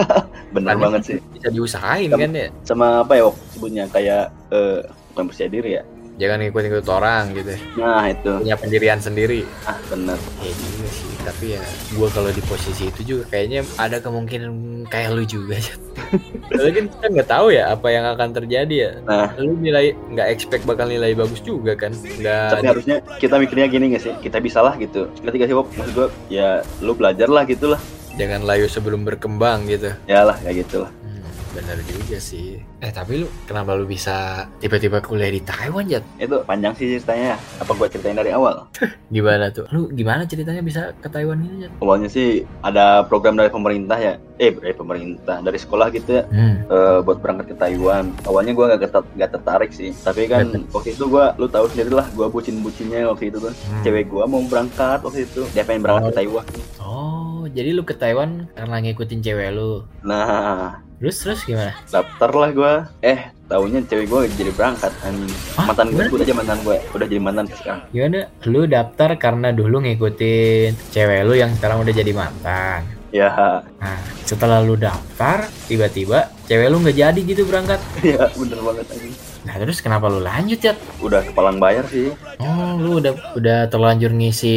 Bener 0.56 0.74
Kan 0.74 0.82
banget 0.82 1.02
sih. 1.06 1.18
Bisa 1.32 1.48
diusahain 1.50 2.10
Kamu- 2.10 2.22
kan 2.22 2.32
ya. 2.34 2.48
Sama 2.66 3.06
apa 3.06 3.14
ya 3.16 3.24
Wok, 3.30 3.36
sebutnya 3.54 3.84
kayak 3.88 4.24
eh 4.50 4.82
bukan 5.14 5.24
percaya 5.30 5.50
diri 5.50 5.72
ya. 5.80 5.84
Jangan 6.16 6.48
ikut-ikut 6.48 6.88
orang 6.88 7.36
gitu. 7.36 7.60
Nah, 7.76 8.08
itu. 8.08 8.32
Punya 8.40 8.56
pendirian 8.56 9.04
sendiri. 9.04 9.44
Ah, 9.68 9.76
bener. 9.92 10.16
Ya 10.40 10.52
juga 10.56 10.88
sih, 10.88 11.12
tapi 11.28 11.46
ya 11.60 11.64
gua 11.92 12.08
kalau 12.08 12.32
di 12.32 12.40
posisi 12.40 12.88
itu 12.88 13.02
juga 13.04 13.36
kayaknya 13.36 13.68
ada 13.76 14.00
kemungkinan 14.00 14.52
kayak 14.88 15.12
lu 15.12 15.28
juga. 15.28 15.60
Soalnya 16.56 16.72
kan 16.72 16.86
kita 16.88 17.06
nggak 17.20 17.28
tahu 17.28 17.48
ya 17.52 17.68
apa 17.68 17.88
yang 17.92 18.08
akan 18.08 18.32
terjadi 18.32 18.76
ya. 18.80 18.92
Nah, 19.04 19.28
Lu 19.36 19.60
nilai 19.60 19.92
nggak 20.08 20.28
expect 20.32 20.64
bakal 20.64 20.88
nilai 20.88 21.12
bagus 21.12 21.44
juga 21.44 21.76
kan? 21.76 21.92
Nggak. 21.92 22.48
tapi 22.48 22.64
harusnya 22.72 22.96
kita 23.20 23.36
mikirnya 23.36 23.68
gini 23.68 23.92
gak 23.92 24.04
sih? 24.08 24.14
Kita 24.24 24.40
bisa 24.40 24.64
lah 24.64 24.80
gitu. 24.80 25.12
Gak 25.20 25.36
sih 25.36 25.52
Wok? 25.52 25.68
Maksud 25.76 25.94
gua 26.00 26.08
ya 26.32 26.64
lu 26.80 26.96
belajar 26.96 27.28
lah 27.28 27.44
gitu 27.44 27.76
lah. 27.76 27.82
Jangan 28.16 28.48
layu 28.48 28.66
sebelum 28.66 29.04
berkembang 29.04 29.68
gitu. 29.68 29.92
Ya 30.08 30.24
lah, 30.24 30.40
kayak 30.40 30.64
gitu 30.64 30.88
lah. 30.88 30.92
Hmm, 31.04 31.20
bener 31.52 31.78
juga 31.84 32.16
sih. 32.16 32.64
Eh 32.80 32.88
tapi 32.88 33.20
lu 33.20 33.28
kenapa 33.44 33.76
lu 33.76 33.84
bisa 33.84 34.48
tiba-tiba 34.56 35.04
kuliah 35.04 35.28
di 35.28 35.42
Taiwan 35.42 35.84
Jat? 35.84 36.00
Itu 36.16 36.40
panjang 36.44 36.72
sih 36.74 36.96
ceritanya. 36.96 37.36
Apa 37.60 37.76
gua 37.76 37.88
ceritain 37.88 38.16
dari 38.16 38.32
awal? 38.32 38.72
Gimana 39.12 39.52
tuh? 39.52 39.68
Lu 39.68 39.92
gimana 39.92 40.24
ceritanya 40.24 40.62
bisa 40.62 40.96
ke 40.96 41.08
Taiwan 41.08 41.44
ini 41.44 41.68
Jat? 41.68 41.72
Awalnya 41.78 42.08
sih 42.08 42.28
ada 42.62 43.04
program 43.04 43.36
dari 43.36 43.52
pemerintah 43.52 44.00
ya. 44.00 44.16
Eh, 44.36 44.52
dari 44.52 44.72
pemerintah, 44.72 45.40
dari 45.40 45.56
sekolah 45.56 45.88
gitu 45.92 46.10
ya. 46.14 46.24
Hmm. 46.28 46.56
eh, 46.68 47.00
buat 47.02 47.20
berangkat 47.20 47.52
ke 47.52 47.56
Taiwan. 47.56 48.16
Awalnya 48.24 48.52
gua 48.52 48.66
gak, 48.70 48.82
ketat- 48.86 49.12
gak 49.14 49.32
tertarik 49.34 49.72
sih. 49.72 49.92
Tapi 49.98 50.28
kan 50.28 50.46
waktu 50.72 50.92
itu 50.92 51.08
gua, 51.08 51.36
lu 51.36 51.48
tahu 51.48 51.68
sendiri 51.68 51.92
lah, 51.92 52.08
gua 52.12 52.28
bucin-bucinnya 52.28 53.08
waktu 53.08 53.28
itu 53.28 53.40
tuh. 53.42 53.52
Hmm. 53.52 53.84
Cewek 53.84 54.07
gua 54.07 54.24
mau 54.24 54.40
berangkat 54.42 55.00
waktu 55.02 55.24
itu. 55.24 55.44
Dia 55.52 55.64
pengen 55.64 55.84
berangkat 55.84 56.12
ke 56.12 56.18
Taiwan. 56.19 56.45
Oh, 56.84 57.15
jadi 57.56 57.71
lu 57.71 57.88
ke 57.88 57.95
Taiwan 57.95 58.52
karena 58.52 58.76
ngikutin 58.83 59.24
cewek 59.24 59.50
lu. 59.56 59.88
Nah, 60.04 60.83
Terus 60.95 61.18
terus 61.19 61.42
gimana? 61.44 61.76
daftar 61.92 62.31
lah 62.31 62.50
gua. 62.56 62.74
Eh, 63.00 63.31
taunya 63.47 63.83
cewek 63.83 64.07
gua 64.07 64.28
jadi 64.28 64.52
berangkat. 64.52 64.92
anjing. 65.04 65.31
Mantan 65.59 65.88
gue 65.92 66.04
udah 66.07 66.24
aja 66.24 66.35
mantan 66.35 66.59
gue. 66.64 66.78
Udah 66.95 67.06
jadi 67.07 67.21
mantan 67.21 67.45
sekarang. 67.52 67.81
Gimana? 67.92 68.19
Lu 68.47 68.62
daftar 68.64 69.09
karena 69.19 69.52
dulu 69.52 69.83
ngikutin 69.83 70.71
cewek 70.92 71.21
lu 71.24 71.35
yang 71.35 71.52
sekarang 71.56 71.83
udah 71.83 71.94
jadi 71.95 72.12
mantan. 72.16 72.81
Ya, 73.16 73.31
Nah, 73.80 74.00
setelah 74.28 74.59
lu 74.59 74.76
daftar, 74.76 75.47
tiba-tiba 75.71 76.31
cewek 76.47 76.68
lu 76.68 76.83
nggak 76.83 76.97
jadi 77.00 77.19
gitu 77.24 77.47
berangkat. 77.47 77.80
ya 78.04 78.28
bener 78.35 78.59
banget 78.59 78.85
anjing. 78.92 79.16
Nah, 79.45 79.56
terus 79.61 79.78
kenapa 79.78 80.09
lu 80.09 80.19
lanjut 80.19 80.57
ya? 80.57 80.73
Udah 80.99 81.21
kepalang 81.21 81.61
bayar 81.61 81.85
sih. 81.85 82.09
Oh, 82.42 82.75
lu 82.81 82.97
udah 82.97 83.14
udah 83.37 83.69
terlanjur 83.69 84.09
ngisi 84.09 84.56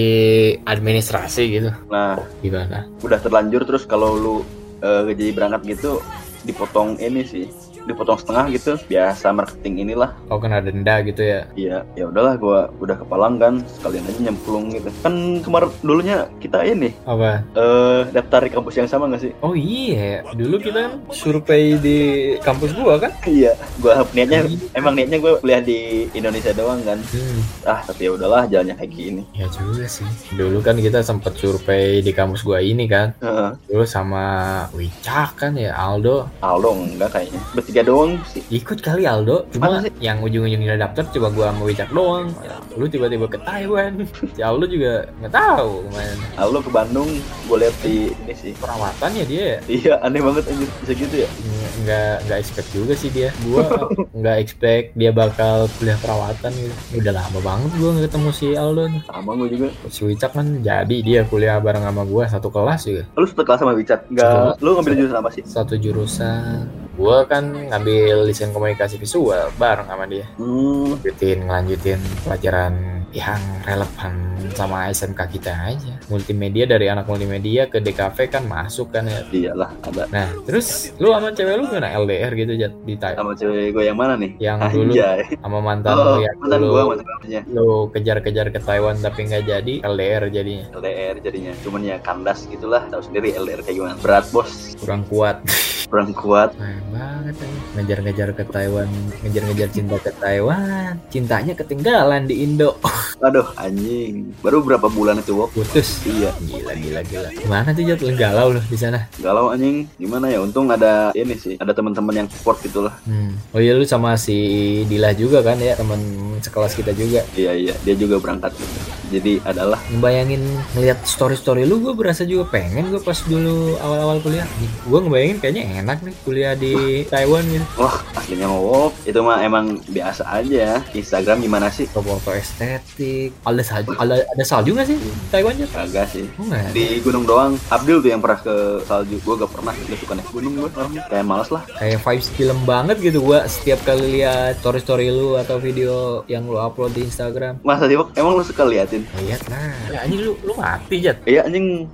administrasi 0.65 1.43
gitu. 1.53 1.71
Nah, 1.93 2.17
Gimana? 2.41 2.89
udah 3.05 3.21
terlanjur 3.21 3.69
terus 3.69 3.85
kalau 3.85 4.17
lu 4.17 4.37
eh, 4.81 5.13
jadi 5.13 5.37
berangkat 5.37 5.79
gitu 5.79 6.01
dipotong 6.43 6.97
ini 6.99 7.23
sih 7.27 7.45
dipotong 7.89 8.21
setengah 8.21 8.45
gitu 8.53 8.73
biasa 8.85 9.33
marketing 9.33 9.75
inilah 9.83 10.13
Oh, 10.29 10.37
kena 10.37 10.61
denda 10.61 11.01
gitu 11.01 11.25
ya? 11.25 11.49
Iya, 11.57 11.83
ya 11.97 12.05
udahlah 12.07 12.37
gua 12.37 12.59
udah 12.79 12.97
kepalang 12.97 13.41
kan, 13.41 13.65
sekalian 13.67 14.05
aja 14.05 14.21
nyemplung 14.21 14.69
gitu. 14.69 14.93
Kan 15.01 15.15
kemarin 15.41 15.73
dulunya 15.81 16.19
kita 16.37 16.61
ini 16.63 16.93
Apa? 17.03 17.41
eh 17.55 18.01
daftar 18.11 18.45
di 18.45 18.51
kampus 18.51 18.75
yang 18.77 18.87
sama 18.87 19.09
gak 19.09 19.25
sih? 19.25 19.33
Oh 19.41 19.57
iya, 19.57 20.21
dulu 20.31 20.61
kita 20.61 21.01
survei 21.11 21.75
di 21.75 21.99
kampus 22.39 22.73
gua 22.73 22.99
kan? 22.99 23.13
Iya, 23.25 23.57
gua 23.79 24.05
niatnya 24.13 24.45
emang 24.73 24.93
niatnya 24.93 25.19
gua 25.19 25.39
kuliah 25.39 25.59
di 25.59 26.07
Indonesia 26.13 26.53
doang 26.53 26.85
kan. 26.85 27.01
Hmm, 27.01 27.41
Ah, 27.65 27.81
tapi 27.83 28.05
ya 28.05 28.13
udahlah 28.13 28.45
jalannya 28.47 28.75
kayak 28.75 28.93
gini. 28.93 29.23
ya 29.33 29.49
juga 29.49 29.85
sih. 29.85 30.05
Dulu 30.31 30.61
kan 30.61 30.77
kita 30.77 31.01
sempat 31.01 31.37
survei 31.37 32.01
di 32.01 32.13
kampus 32.13 32.43
gua 32.43 32.61
ini 32.61 32.85
kan. 32.85 33.17
Heeh. 33.19 33.51
Dulu 33.67 33.85
sama 33.85 34.25
Wicak 34.73 35.37
kan 35.37 35.53
ya, 35.55 35.73
Aldo. 35.73 36.29
Aldo 36.41 36.71
enggak 36.75 37.13
kayaknya. 37.13 37.41
Bertiga 37.53 37.78
tiga 37.79 37.87
doang 37.87 38.19
sih 38.27 38.43
Ikut 38.51 38.83
kali 38.83 39.07
Aldo, 39.07 39.47
cuma 39.55 39.79
yang 40.03 40.19
ujung-ujungnya 40.19 40.75
daftar 40.75 41.07
coba 41.09 41.29
gua 41.31 41.47
sama 41.55 41.63
Wicak 41.63 41.95
doang. 41.95 42.27
Ya, 42.43 42.59
lu 42.75 42.91
tiba-tiba 42.91 43.31
ke 43.31 43.39
Taiwan. 43.39 44.03
Ya 44.41 44.51
Aldo 44.51 44.67
juga 44.67 45.07
nggak 45.23 45.31
tahu 45.31 45.87
ke 45.87 45.91
mana. 45.93 46.25
Lalu 46.41 46.59
ke 46.59 46.71
Bandung 46.71 47.11
gue 47.47 47.57
lihat 47.57 47.77
di 47.81 48.11
ini 48.11 48.35
sih 48.35 48.53
Perawatannya 48.55 49.25
dia 49.25 49.43
ya. 49.45 49.59
iya 49.69 49.95
aneh 50.03 50.19
banget 50.19 50.51
anjir 50.51 50.67
bisa 50.81 50.93
gitu 50.93 51.15
ya 51.23 51.29
Nggak- 51.31 51.75
nggak 51.79 52.15
nggak 52.27 52.39
expect 52.39 52.69
juga 52.75 52.93
sih 52.93 53.11
dia. 53.11 53.31
Gua 53.47 53.63
nggak 54.11 54.37
expect 54.43 54.87
dia 54.95 55.11
bakal 55.13 55.71
kuliah 55.79 55.99
perawatan 55.99 56.51
gitu. 56.51 56.75
Udah 56.99 57.13
lama 57.15 57.39
banget 57.41 57.71
gua 57.79 57.91
nggak 57.95 58.05
ketemu 58.11 58.31
si 58.33 58.47
Aldo 58.53 58.85
sama 59.07 59.31
gue 59.37 59.49
juga 59.53 59.69
Si 59.87 60.01
Wicak 60.03 60.33
kan 60.33 60.47
jadi 60.61 60.97
dia 60.99 61.21
kuliah 61.23 61.63
bareng 61.63 61.85
sama 61.85 62.03
gua 62.03 62.27
satu 62.27 62.49
kelas 62.49 62.81
juga. 62.83 63.03
lu 63.15 63.25
satu 63.25 63.43
kelas 63.45 63.61
sama 63.61 63.73
Satu 63.79 64.03
nggak 64.11 64.59
lu 64.59 64.71
ngambil 64.75 64.95
jurusan 64.97 65.17
apa 65.17 65.31
sih 65.31 65.43
Satu 65.47 65.75
jurusan. 65.77 66.88
Gua 66.99 67.23
kan 67.25 67.55
ngambil 67.71 68.27
desain 68.27 68.51
komunikasi 68.51 68.99
visual 68.99 69.55
bareng 69.55 69.87
sama 69.87 70.05
dia. 70.05 70.27
hmm. 70.35 70.99
Lanjutin 70.99 71.39
ngelanjutin 71.47 72.01
pelajaran 72.27 72.75
yang 73.09 73.41
relevan 73.65 74.15
sama 74.53 74.91
SMK 74.91 75.21
kita 75.31 75.49
aja. 75.55 75.95
Multimedia 76.11 76.67
dari 76.67 76.91
anak 76.91 77.07
multimedia 77.07 77.65
ke 77.65 77.79
DKV 77.79 78.19
kan 78.29 78.43
masuk 78.45 78.91
kan 78.91 79.07
ya. 79.07 79.23
Iyalah 79.31 79.71
ada. 79.81 80.05
Nah 80.11 80.29
terus 80.45 80.93
lu 80.99 81.15
sama 81.15 81.31
cewek 81.31 81.55
lu 81.57 81.65
gimana? 81.71 81.95
LDR 81.95 82.33
gitu 82.35 82.53
Jat 82.59 82.75
di 82.83 82.99
Taiwan 82.99 83.17
sama 83.17 83.33
cewek 83.33 83.73
gue 83.73 83.85
yang 83.87 83.97
mana 83.97 84.19
nih? 84.19 84.35
Yang 84.37 84.59
dulu 84.75 84.93
Anjay. 84.93 85.21
sama 85.39 85.59
mantan 85.63 85.95
oh 85.95 86.05
lu 86.05 86.21
yang 86.21 86.37
mantan 86.37 86.59
dulu. 86.61 86.73
gue 86.75 86.83
mantan 86.85 87.07
gue 87.07 87.41
lu 87.49 87.69
kejar-kejar 87.95 88.47
ke 88.51 88.61
Taiwan 88.61 88.97
tapi 88.99 89.21
nggak 89.25 89.45
jadi 89.47 89.75
LDR 89.87 90.23
jadinya. 90.29 90.67
LDR 90.75 91.17
jadinya. 91.23 91.53
Cuman 91.63 91.81
ya 91.87 91.97
kandas 92.03 92.45
gitulah 92.51 92.83
tahu 92.91 93.01
sendiri 93.01 93.33
LDR 93.33 93.63
kayak 93.63 93.77
gimana. 93.79 93.95
Berat 94.03 94.27
bos. 94.35 94.75
Kurang 94.77 95.07
kuat 95.09 95.41
kurang 95.89 96.13
kuat. 96.13 96.53
Keren 96.55 96.85
banget 96.93 97.35
ya. 97.37 97.49
ngejar-ngejar 97.75 98.29
ke 98.33 98.45
Taiwan 98.45 98.89
ngejar-ngejar 99.25 99.69
cinta 99.73 99.97
ke 99.97 100.11
Taiwan. 100.15 100.93
Cintanya 101.09 101.53
ketinggalan 101.53 102.25
di 102.25 102.45
Indo. 102.45 102.77
Aduh 103.27 103.49
anjing. 103.57 104.31
Baru 104.41 104.63
berapa 104.63 104.87
bulan 104.87 105.19
itu 105.19 105.35
Wok? 105.35 105.57
Putus. 105.57 106.05
Iya. 106.05 106.31
Gila 106.39 106.73
gila 106.77 107.01
gila. 107.03 107.29
Gimana 107.35 107.69
tuh 107.73 107.83
Jat 107.83 108.01
lu 108.01 108.13
galau 108.15 108.55
lu 108.55 108.61
di 108.63 108.79
sana. 108.79 109.09
Galau 109.19 109.51
anjing. 109.51 109.89
Gimana 109.97 110.29
ya? 110.29 110.39
Untung 110.39 110.69
ada 110.69 111.11
ini 111.13 111.35
sih. 111.35 111.57
Ada 111.57 111.73
teman-teman 111.73 112.25
yang 112.25 112.29
support 112.29 112.61
gitulah 112.61 112.95
Hmm. 113.09 113.33
Oh 113.57 113.61
iya 113.63 113.73
lu 113.73 113.89
sama 113.89 114.15
si 114.21 114.37
Dila 114.85 115.17
juga 115.17 115.41
kan 115.41 115.57
ya? 115.57 115.73
Teman 115.75 115.99
sekelas 116.45 116.77
kita 116.77 116.93
juga. 116.93 117.25
iya 117.35 117.57
iya. 117.57 117.75
Dia 117.83 117.95
juga 117.97 118.21
berangkat. 118.21 118.53
gitu 118.55 118.98
jadi 119.09 119.41
adalah 119.45 119.81
Ngebayangin 119.89 120.43
ngeliat 120.77 121.01
story 121.09 121.35
story 121.35 121.65
lu 121.65 121.81
gue 121.81 121.95
berasa 121.97 122.23
juga 122.29 122.49
pengen 122.53 122.93
gue 122.93 123.01
pas 123.01 123.17
dulu 123.25 123.77
awal-awal 123.81 124.21
kuliah. 124.21 124.47
Gue 124.85 124.99
ngebayangin 125.01 125.39
kayaknya 125.41 125.65
enak 125.85 125.99
nih 126.05 126.15
kuliah 126.23 126.53
di 126.55 127.05
Taiwan 127.09 127.45
gitu. 127.49 127.65
wah 127.81 127.97
aslinya 128.15 128.49
Wok 128.49 128.93
itu 129.09 129.19
mah 129.25 129.41
emang 129.41 129.81
biasa 129.89 130.29
aja. 130.29 130.85
Instagram 130.93 131.41
gimana 131.41 131.73
sih? 131.73 131.89
Foto 131.89 132.33
estetik. 132.33 133.33
Ada 133.45 133.63
salju, 133.65 133.91
ada, 133.97 134.15
ada 134.25 134.45
salju 134.45 134.77
nggak 134.77 134.89
sih 134.89 134.99
Taiwan 135.33 135.57
ya? 135.57 135.67
kagak 135.73 136.07
sih. 136.13 136.27
Oh 136.37 136.47
di 136.73 137.01
gunung 137.01 137.25
doang. 137.25 137.57
Abdul 137.73 138.05
tuh 138.05 138.11
yang 138.13 138.21
pernah 138.21 138.41
ke 138.41 138.85
salju. 138.85 139.17
Gue 139.25 139.35
gak 139.35 139.51
pernah 139.53 139.73
gak 139.75 139.99
suka 139.99 140.13
naik 140.17 140.31
gunung 140.31 140.53
gue 140.57 140.69
orangnya 140.73 141.03
kayak 141.09 141.27
males 141.27 141.51
lah. 141.53 141.63
Kayak 141.79 141.99
vibes 142.05 142.29
film 142.35 142.59
banget 142.69 142.97
gitu 143.01 143.19
gue 143.25 143.39
setiap 143.49 143.81
kali 143.85 144.21
lihat 144.21 144.61
story 144.61 144.81
story 144.83 145.07
lu 145.13 145.39
atau 145.39 145.57
video 145.61 146.23
yang 146.27 146.45
lu 146.47 146.59
upload 146.59 146.95
di 146.95 147.07
Instagram. 147.07 147.61
masa 147.63 147.91
sih 147.91 147.97
emang 147.97 148.39
lu 148.39 148.45
suka 148.45 148.65
liatin 148.65 148.98
Lihat 149.03 149.43
lah. 149.49 149.75
Ya 149.91 149.99
anjing 150.05 150.21
lu 150.23 150.33
lu 150.43 150.53
mati 150.55 150.97
Jat. 151.01 151.19
iya 151.25 151.45
anjing 151.45 151.87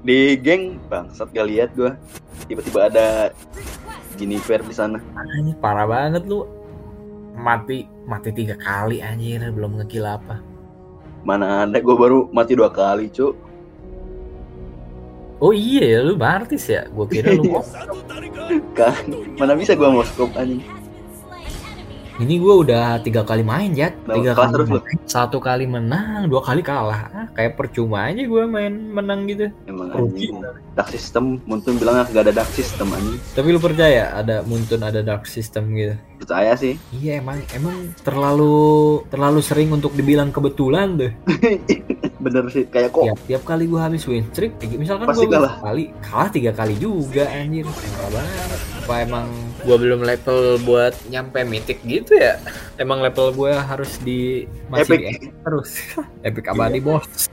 di 0.00 0.32
geng 0.40 0.80
bangsat 0.88 1.28
gak 1.28 1.44
lihat 1.44 1.70
gue 1.76 1.92
tiba-tiba 2.48 2.88
ada 2.88 3.06
Jennifer 4.16 4.56
di 4.60 4.72
sana 4.72 4.96
Anjir 5.14 5.56
parah 5.60 5.84
banget 5.84 6.24
lu. 6.24 6.48
Mati 7.36 7.84
mati 8.04 8.32
tiga 8.32 8.56
kali 8.56 9.00
anjir 9.00 9.40
belum 9.48 9.80
ngekill 9.80 10.04
apa. 10.04 10.40
mana 11.20 11.68
ada 11.68 11.76
gue 11.76 11.96
baru 11.96 12.32
mati 12.32 12.56
dua 12.56 12.72
kali 12.72 13.12
cuk 13.12 13.36
Oh 15.40 15.52
iya 15.56 15.96
ya 15.96 16.00
lu 16.04 16.20
artis 16.20 16.68
ya. 16.68 16.84
Gue 16.92 17.08
kira 17.08 17.32
lu 17.32 17.48
mau. 17.56 17.64
kan 18.76 18.92
mana 19.40 19.52
bisa 19.56 19.72
gue 19.72 19.88
mau 19.88 20.04
scope 20.04 20.36
anjing 20.36 20.60
Ini 22.20 22.36
gue 22.36 22.54
udah 22.60 23.00
tiga 23.00 23.24
kali 23.24 23.40
main 23.40 23.72
Jat. 23.72 23.96
Nah, 24.04 24.12
Tiga 24.12 24.36
kali 24.36 24.52
terus 24.52 24.68
main. 24.70 24.96
Satu 25.04 25.40
kali 25.40 25.64
menang, 25.64 26.28
dua 26.28 26.44
kali 26.44 26.60
kalah. 26.60 27.08
Ah, 27.10 27.26
kayak 27.32 27.56
percuma 27.56 28.04
aja 28.04 28.20
gue 28.20 28.42
main 28.44 28.68
menang 28.70 29.24
gitu. 29.24 29.48
emang 29.64 29.88
Rugi. 29.88 30.28
dark 30.70 30.88
system 30.88 31.40
Muntun 31.44 31.76
bilang 31.76 32.04
gak 32.04 32.20
ada 32.20 32.32
dark 32.32 32.48
system 32.50 32.92
anjing 32.92 33.16
Tapi 33.32 33.48
lu 33.48 33.58
percaya 33.58 34.12
ada 34.12 34.44
Muntun 34.44 34.80
ada 34.80 35.00
dark 35.00 35.24
system 35.24 35.72
gitu? 35.72 35.96
percaya 36.20 36.52
sih 36.52 36.76
Iya 36.92 37.18
emang 37.18 37.40
emang 37.50 37.96
terlalu 37.98 38.52
terlalu 39.08 39.40
sering 39.40 39.72
untuk 39.72 39.96
dibilang 39.96 40.28
kebetulan 40.28 40.94
deh. 40.94 41.12
bener 42.20 42.44
sih 42.46 42.68
kayak 42.68 42.92
kok 42.92 43.00
Tiap, 43.02 43.18
tiap 43.26 43.42
kali 43.46 43.64
gue 43.64 43.80
habis 43.80 44.04
win 44.04 44.28
streak, 44.28 44.60
kayak 44.60 44.76
misalkan 44.76 45.08
gue 45.08 45.24
kalah. 45.26 45.56
kali 45.58 45.88
kalah 46.00 46.28
tiga 46.28 46.52
kali 46.52 46.76
juga 46.76 47.24
anjir. 47.26 47.64
Parah 47.64 48.12
banget. 48.12 48.60
Apa 48.78 48.94
emang 49.00 49.26
gue 49.60 49.76
belum 49.76 50.00
level 50.00 50.38
buat 50.60 50.92
nyampe 51.06 51.40
mythic 51.42 51.80
gitu 51.82 52.12
ya? 52.14 52.36
Emang 52.76 52.98
level 52.98 53.30
gue 53.30 53.52
harus 53.52 53.96
di 53.98 54.44
masih 54.66 54.86
Epic. 54.86 55.00
di 55.00 55.06
epic 55.10 55.32
terus. 55.40 55.70
epic 56.28 56.44
abadi 56.46 56.78
bos. 56.78 57.28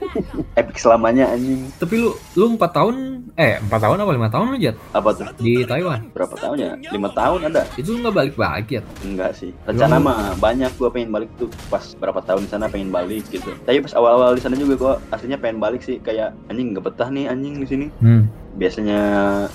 epic 0.54 0.76
selamanya 0.76 1.28
anjing 1.28 1.68
Tapi 1.74 1.94
lu 1.96 2.10
lu 2.34 2.54
empat 2.54 2.70
tahun 2.72 2.96
eh 3.34 3.56
empat 3.58 3.80
tahun 3.80 3.96
apa 3.98 4.10
lima 4.10 4.28
tahun 4.28 4.46
lu 4.48 4.58
jat 4.58 4.76
apa 4.90 5.08
tuh 5.12 5.26
di 5.36 5.62
Taiwan? 5.62 6.10
berapa 6.10 6.34
tahun 6.34 6.56
ya 6.58 6.72
lima 6.90 7.08
tahun 7.10 7.40
ada 7.46 7.62
Itu 7.74 7.92
lu 7.92 8.02
nggak 8.02 8.14
balik 8.14 8.34
balik 8.34 8.68
ya? 8.70 8.82
enggak 9.00 9.30
sih 9.32 9.54
rencana 9.62 9.96
Lu- 9.96 10.04
mah 10.04 10.18
banyak 10.36 10.72
gue 10.72 10.88
pengen 10.88 11.10
balik 11.10 11.30
tuh 11.34 11.46
pas 11.66 11.84
berapa 11.94 12.18
tahun 12.20 12.44
di 12.44 12.50
sana 12.50 12.66
pengen 12.66 12.88
balik 12.88 13.24
gitu 13.28 13.54
tapi 13.60 13.78
pas 13.80 13.92
awal-awal 13.92 14.32
di 14.32 14.40
sana 14.40 14.54
juga 14.54 14.74
gue 14.76 14.92
aslinya 15.08 15.36
pengen 15.36 15.58
balik 15.58 15.80
sih 15.80 15.98
kayak 15.98 16.34
anjing 16.46 16.72
gak 16.72 16.84
betah 16.84 17.08
nih 17.08 17.26
anjing 17.26 17.56
di 17.56 17.66
sini 17.66 17.86
Hmm. 17.98 18.26
Biasanya 18.50 19.00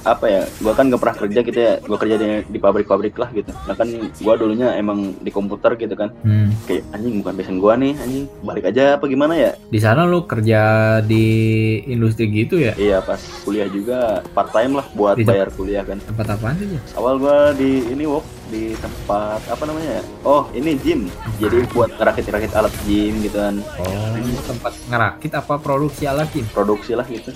apa 0.01 0.25
ya 0.25 0.41
gue 0.47 0.71
kan 0.71 0.85
gak 0.85 0.97
pernah 0.97 1.17
kerja 1.17 1.39
gitu 1.41 1.57
ya 1.57 1.73
gue 1.77 1.97
kerja 1.97 2.15
di, 2.15 2.25
di 2.45 2.57
pabrik-pabrik 2.57 3.15
lah 3.15 3.29
gitu 3.29 3.49
nah 3.63 3.73
kan 3.73 3.87
gue 3.89 4.33
dulunya 4.35 4.73
emang 4.73 5.17
di 5.17 5.29
komputer 5.29 5.73
gitu 5.75 5.93
kan 5.93 6.11
Hmm. 6.23 6.53
kayak 6.63 6.85
anjing 6.91 7.19
bukan 7.19 7.33
passion 7.33 7.57
gue 7.57 7.73
nih 7.75 7.93
anjing 7.97 8.23
balik 8.39 8.63
aja 8.65 8.95
apa 8.95 9.05
gimana 9.05 9.33
ya 9.33 9.51
Di 9.65 9.77
sana 9.77 10.03
lu 10.03 10.23
kerja 10.23 10.61
di 11.01 11.25
industri 11.85 12.29
gitu 12.29 12.55
ya? 12.57 12.71
iya 12.75 12.99
pas 12.99 13.17
kuliah 13.43 13.67
juga 13.67 13.99
part 14.31 14.49
time 14.49 14.73
lah 14.73 14.85
buat 14.91 15.15
Di- 15.15 15.25
bayar 15.25 15.49
kuliah 15.49 15.81
kan 15.81 15.99
Tempat 15.99 16.27
apaan 16.31 16.55
sih? 16.55 16.67
Jat? 16.69 16.83
awal 16.95 17.17
gue 17.17 17.37
di 17.55 17.69
ini 17.89 18.05
wok 18.05 18.23
di 18.45 18.77
tempat 18.77 19.41
apa 19.43 19.63
namanya 19.65 19.97
ya 19.97 20.03
oh 20.21 20.45
ini 20.51 20.77
gym 20.77 21.09
jadi 21.37 21.65
buat 21.67 21.89
ngerakit-rakit 21.91 22.51
alat 22.53 22.73
gym 22.83 23.17
gitu 23.19 23.37
kan 23.37 23.55
Oh, 23.75 24.13
tempat 24.45 24.71
ngerakit 24.85 25.31
apa 25.33 25.53
produksi 25.57 26.03
alat 26.05 26.29
gym? 26.29 26.45
produksi 26.47 26.93
lah 26.93 27.05
gitu 27.05 27.33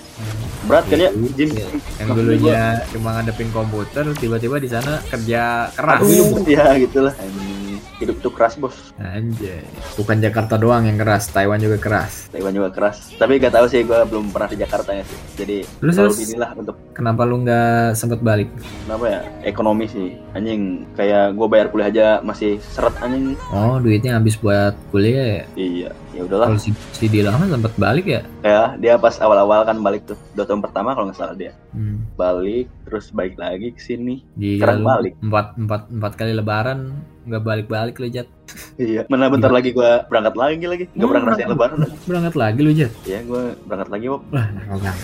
berat 0.64 0.84
kan 0.86 0.98
ya 1.00 1.10
gym 1.10 1.50
Iya. 1.60 1.68
Yang 1.98 2.08
dulunya 2.14 2.60
cuma 2.88 3.08
ngadepin 3.14 3.50
komputer, 3.50 4.04
tiba-tiba 4.14 4.56
di 4.56 4.68
sana 4.68 5.02
kerja 5.04 5.42
keras. 5.72 6.00
Aduh, 6.00 6.46
ya 6.46 6.76
gitulah 6.76 7.14
ini 7.20 7.58
hidup 7.98 8.14
tuh 8.18 8.30
keras 8.30 8.54
bos 8.54 8.94
Anjay. 8.96 9.58
Bukan 9.94 10.22
Jakarta 10.22 10.54
doang 10.54 10.86
yang 10.86 10.94
keras, 10.94 11.26
Taiwan 11.28 11.58
juga 11.58 11.74
keras. 11.76 12.30
Taiwan 12.30 12.54
juga 12.54 12.70
keras 12.70 13.10
tapi 13.14 13.36
gak 13.36 13.50
tahu 13.50 13.66
sih 13.66 13.82
gue 13.82 13.98
belum 14.06 14.30
pernah 14.30 14.46
di 14.46 14.56
Jakarta 14.56 14.90
ya 14.92 15.02
sih 15.02 15.18
jadi 15.34 15.56
Terus, 15.66 15.94
selalu 15.96 16.14
inilah 16.22 16.50
untuk 16.54 16.76
Kenapa 16.94 17.22
lu 17.22 17.42
nggak 17.42 17.94
sempet 17.94 18.18
balik? 18.20 18.46
kenapa 18.84 19.04
ya 19.08 19.20
ekonomi 19.42 19.86
sih 19.86 20.14
anjing 20.32 20.86
kayak 20.94 21.34
gue 21.34 21.46
bayar 21.46 21.66
kuliah 21.68 21.88
aja 21.88 22.06
masih 22.20 22.62
seret 22.64 22.94
anjing 22.98 23.34
Oh, 23.50 23.78
duitnya 23.78 24.14
habis 24.14 24.34
buat 24.34 24.78
kuliah 24.90 25.42
ya? 25.42 25.44
iya 25.54 25.90
ya 26.10 26.22
udahlah 26.22 26.46
Kalau 26.48 26.58
si, 26.58 26.70
si 26.90 27.06
Dila 27.06 27.32
mah 27.32 27.46
sempet 27.46 27.74
balik 27.74 28.06
ya? 28.06 28.20
ya 28.40 28.62
dia 28.74 28.94
pas 28.94 29.14
awal-awal 29.16 29.62
kan 29.62 29.76
balik 29.78 30.04
tuh 30.04 30.16
dua 30.32 30.44
tahun 30.44 30.60
pertama 30.60 30.92
kalau 30.92 31.06
nggak 31.06 31.16
salah 31.16 31.34
dia 31.34 31.52
Hmm. 31.68 32.00
balik 32.14 32.66
terus 32.82 33.12
balik 33.12 33.36
lagi 33.36 33.70
ke 33.70 33.78
sini 33.78 34.24
Sekarang 34.34 34.80
balik. 34.82 35.12
Empat, 35.20 35.52
empat, 35.54 35.82
empat 35.88 36.12
kali 36.14 36.32
lebaran 36.32 36.96
nggak 37.22 37.44
balik-balik 37.44 37.94
lu 37.94 38.08
Jat. 38.08 38.24
iya 38.80 39.04
mana 39.06 39.28
bentar 39.28 39.48
lagi 39.48 39.70
gue 39.70 39.90
berangkat 40.06 40.32
lagi 40.34 40.64
lagi 40.64 40.84
nggak 40.88 41.04
pernah 41.04 41.20
Hmm. 41.20 41.26
ngerasain 41.28 41.50
lebaran 41.50 41.78
Berangkat 42.02 42.34
lagi 42.34 42.58
lu 42.58 42.72
Jat. 42.72 42.92
ya 43.04 43.20
gue 43.20 43.42
berangkat 43.62 43.88
lagi. 43.90 44.06
Wah, 44.08 44.18
nakal 44.48 44.76
banget. 44.78 44.96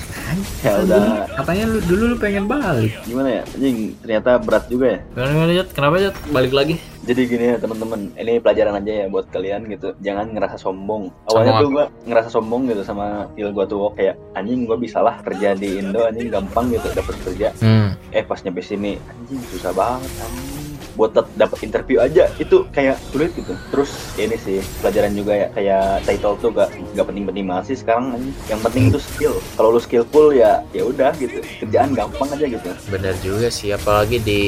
ya 0.58 0.72
udah 0.80 1.02
Katanya 1.36 1.64
lu 1.66 1.78
dulu 1.84 2.04
lu 2.06 2.16
pengen 2.16 2.44
balik. 2.46 2.92
gimana 3.02 3.28
ya 3.30 3.42
anjing 3.46 3.76
ternyata 3.98 4.30
berat 4.38 4.64
juga 4.66 4.86
ya 4.88 4.98
Gimana 5.14 5.52
Jat? 5.52 5.68
Kenapa 5.70 5.94
Jat? 6.00 6.14
Balik 6.28 6.52
lagi? 6.52 6.74
Jadi 7.04 7.20
gini 7.28 7.44
ya 7.52 7.56
teman-teman 7.60 8.00
ini 8.16 8.40
pelajaran 8.40 8.80
aja 8.80 8.92
ya 9.04 9.06
buat 9.12 9.28
kalian 9.28 9.68
gitu. 9.68 9.92
Jangan 10.00 10.32
ngerasa 10.32 10.56
sombong. 10.56 11.12
Awalnya 11.28 11.52
Sombong 11.52 11.60
tuh 11.60 11.68
gue 11.70 11.86
ngerasa 12.08 12.28
sombong 12.32 12.62
gitu 12.72 12.82
sama 12.82 13.28
skill 13.36 13.52
gue 13.52 13.64
tuh 13.68 13.80
kayak 13.92 14.16
anjing 14.32 14.64
gue 14.64 14.76
bisa 14.80 15.04
lah 15.04 15.20
kerja 15.20 15.52
di 15.52 15.78
Indo 15.78 16.00
anjing 16.08 16.32
gampang 16.32 16.72
gitu 16.72 16.88
dapet 16.96 17.14
kerja. 17.22 17.48
Hmm. 17.60 17.92
eh 18.14 18.22
pas 18.22 18.38
nyampe 18.46 18.62
sini 18.62 18.94
anjing 19.10 19.42
susah 19.50 19.74
banget 19.74 20.06
anjing 20.22 20.53
buat 20.94 21.10
dapat 21.34 21.58
interview 21.62 21.98
aja 21.98 22.30
itu 22.36 22.66
kayak 22.70 22.98
sulit 23.10 23.30
gitu. 23.34 23.54
Terus 23.70 23.90
ini 24.16 24.36
sih 24.36 24.58
pelajaran 24.78 25.12
juga 25.12 25.32
ya 25.34 25.48
kayak 25.50 25.84
title 26.04 26.34
tuh 26.38 26.50
gak 26.50 26.68
gak 26.94 27.06
penting-penting 27.06 27.44
banget 27.44 27.64
sih 27.70 27.78
sekarang 27.78 28.14
yang 28.46 28.60
penting 28.62 28.88
itu 28.88 28.98
skill. 28.98 29.34
Kalau 29.54 29.74
lu 29.74 29.80
skillful 29.80 30.30
ya 30.30 30.62
ya 30.70 30.82
udah 30.84 31.10
gitu. 31.18 31.42
Kerjaan 31.60 31.92
gampang 31.92 32.30
aja 32.30 32.46
gitu. 32.46 32.70
Bener 32.88 33.14
juga 33.20 33.48
sih, 33.48 33.70
apalagi 33.70 34.18
di 34.18 34.42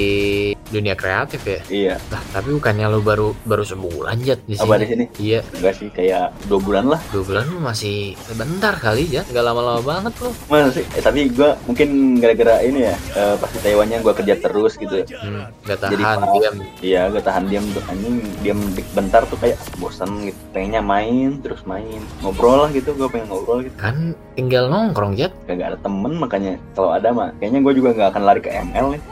dunia 0.66 0.98
kreatif 0.98 1.42
ya. 1.46 1.60
iya. 1.68 1.94
Lah, 2.10 2.22
tapi 2.32 2.50
bukannya 2.52 2.90
lu 2.90 2.98
baru 2.98 3.34
baru 3.42 3.62
sebulan 3.62 4.18
Jat 4.22 4.42
di 4.46 4.58
sini? 4.58 4.74
di 4.76 4.86
sini? 4.86 5.04
Iya, 5.16 5.40
enggak 5.54 5.74
sih 5.78 5.88
kayak 5.90 6.34
dua 6.50 6.58
bulan 6.58 6.84
lah. 6.90 7.00
Dua 7.14 7.22
bulan 7.22 7.46
masih 7.62 8.18
sebentar 8.26 8.74
kali 8.74 9.06
ya, 9.06 9.22
nggak 9.26 9.44
lama-lama 9.46 9.78
banget 9.80 10.14
loh. 10.20 10.34
Masa 10.50 10.74
sih? 10.74 10.84
Eh, 10.94 11.02
tapi 11.02 11.30
gua 11.30 11.54
mungkin 11.70 12.18
gara-gara 12.18 12.60
ini 12.66 12.82
ya 12.82 12.94
eh, 13.14 13.34
pas 13.38 13.50
di 13.50 13.58
Taiwannya 13.62 13.98
gua 14.02 14.14
kerja 14.14 14.34
terus 14.36 14.74
gitu. 14.74 15.06
Hmm, 15.06 15.46
Jadi 15.64 16.02
tahan. 16.02 16.18
pas- 16.18 16.34
diam. 16.42 16.56
Iya, 16.82 17.00
gue 17.10 17.22
tahan 17.22 17.44
diam 17.48 17.64
tuh 17.72 17.82
anjing 17.88 18.16
diam 18.42 18.58
dik 18.74 18.86
bentar 18.92 19.22
tuh 19.26 19.38
kayak 19.38 19.56
bosan 19.78 20.28
gitu. 20.28 20.38
Pengennya 20.52 20.82
main 20.82 21.40
terus 21.40 21.62
main 21.64 22.00
ngobrol 22.20 22.66
lah 22.66 22.70
gitu. 22.72 22.92
Gue 22.96 23.08
pengen 23.08 23.28
ngobrol 23.30 23.64
gitu. 23.64 23.74
Kan 23.76 24.12
tinggal 24.34 24.68
nongkrong 24.68 25.16
Jat. 25.16 25.32
Gak 25.48 25.56
ada 25.60 25.78
temen 25.80 26.12
makanya 26.20 26.60
kalau 26.76 26.92
ada 26.92 27.08
mah 27.12 27.32
kayaknya 27.40 27.60
gue 27.64 27.72
juga 27.76 27.88
nggak 27.96 28.08
akan 28.12 28.22
lari 28.24 28.40
ke 28.44 28.50
ML 28.52 28.86
nih. 28.98 29.02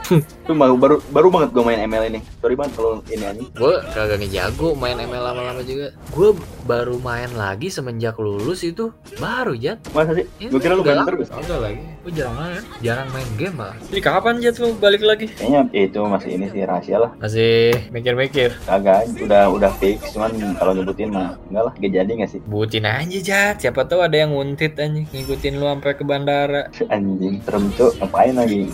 Tuh 0.45 0.53
baru 0.53 0.75
baru 0.77 0.95
baru 1.09 1.27
banget 1.33 1.49
gue 1.53 1.63
main 1.65 1.81
ML 1.85 2.03
ini. 2.13 2.19
Sorry 2.41 2.53
banget 2.53 2.77
kalau 2.77 3.01
ini 3.09 3.23
anjing. 3.25 3.47
Gue 3.55 3.73
kagak 3.93 4.21
ngejago 4.21 4.77
main 4.77 4.97
ML 4.99 5.23
lama-lama 5.23 5.61
juga. 5.65 5.93
Gue 6.13 6.33
baru 6.65 6.97
main 7.01 7.29
lagi 7.33 7.69
semenjak 7.69 8.17
lulus 8.17 8.61
itu 8.61 8.93
baru 9.17 9.57
Jat. 9.57 9.81
Masa 9.93 10.13
sih? 10.13 10.25
Gue 10.49 10.59
kira 10.61 10.75
lu 10.77 10.83
main 10.85 11.01
lama. 11.01 11.09
terus. 11.09 11.29
Kagak 11.31 11.59
lagi. 11.61 11.81
Gue 12.05 12.11
jarang 12.13 12.35
main, 12.37 12.63
jarang 12.85 13.09
main 13.09 13.29
game 13.39 13.55
malah. 13.57 13.77
Jadi 13.89 14.01
kapan 14.01 14.35
Jat 14.41 14.55
lu 14.61 14.75
balik 14.77 15.01
lagi? 15.01 15.25
Kayaknya 15.31 15.61
ya 15.73 15.81
itu 15.87 15.99
masih 16.05 16.29
ini 16.37 16.45
sih 16.51 16.61
rahasia 16.61 16.97
lah. 17.01 17.11
Masih 17.19 17.75
mikir-mikir. 17.95 18.51
Kagak, 18.67 19.07
udah 19.15 19.47
udah 19.51 19.71
fix. 19.79 20.11
Cuman 20.11 20.35
kalau 20.59 20.75
nyebutin 20.75 21.11
mah 21.15 21.39
enggak 21.47 21.63
lah. 21.71 21.73
Gak 21.79 21.91
jadi 21.95 22.11
gak 22.11 22.29
sih? 22.31 22.39
Butin 22.43 22.85
aja 22.85 23.19
Jat. 23.23 23.55
Siapa 23.63 23.87
tahu 23.87 24.03
ada 24.03 24.17
yang 24.19 24.35
nguntit 24.35 24.75
anjing 24.75 25.07
ngikutin 25.09 25.55
lu 25.55 25.65
sampai 25.65 25.95
ke 25.95 26.03
bandara. 26.03 26.67
Anjing, 26.91 27.39
serem 27.43 27.71
tuh. 27.75 27.91
Ngapain 27.99 28.35
lagi? 28.35 28.67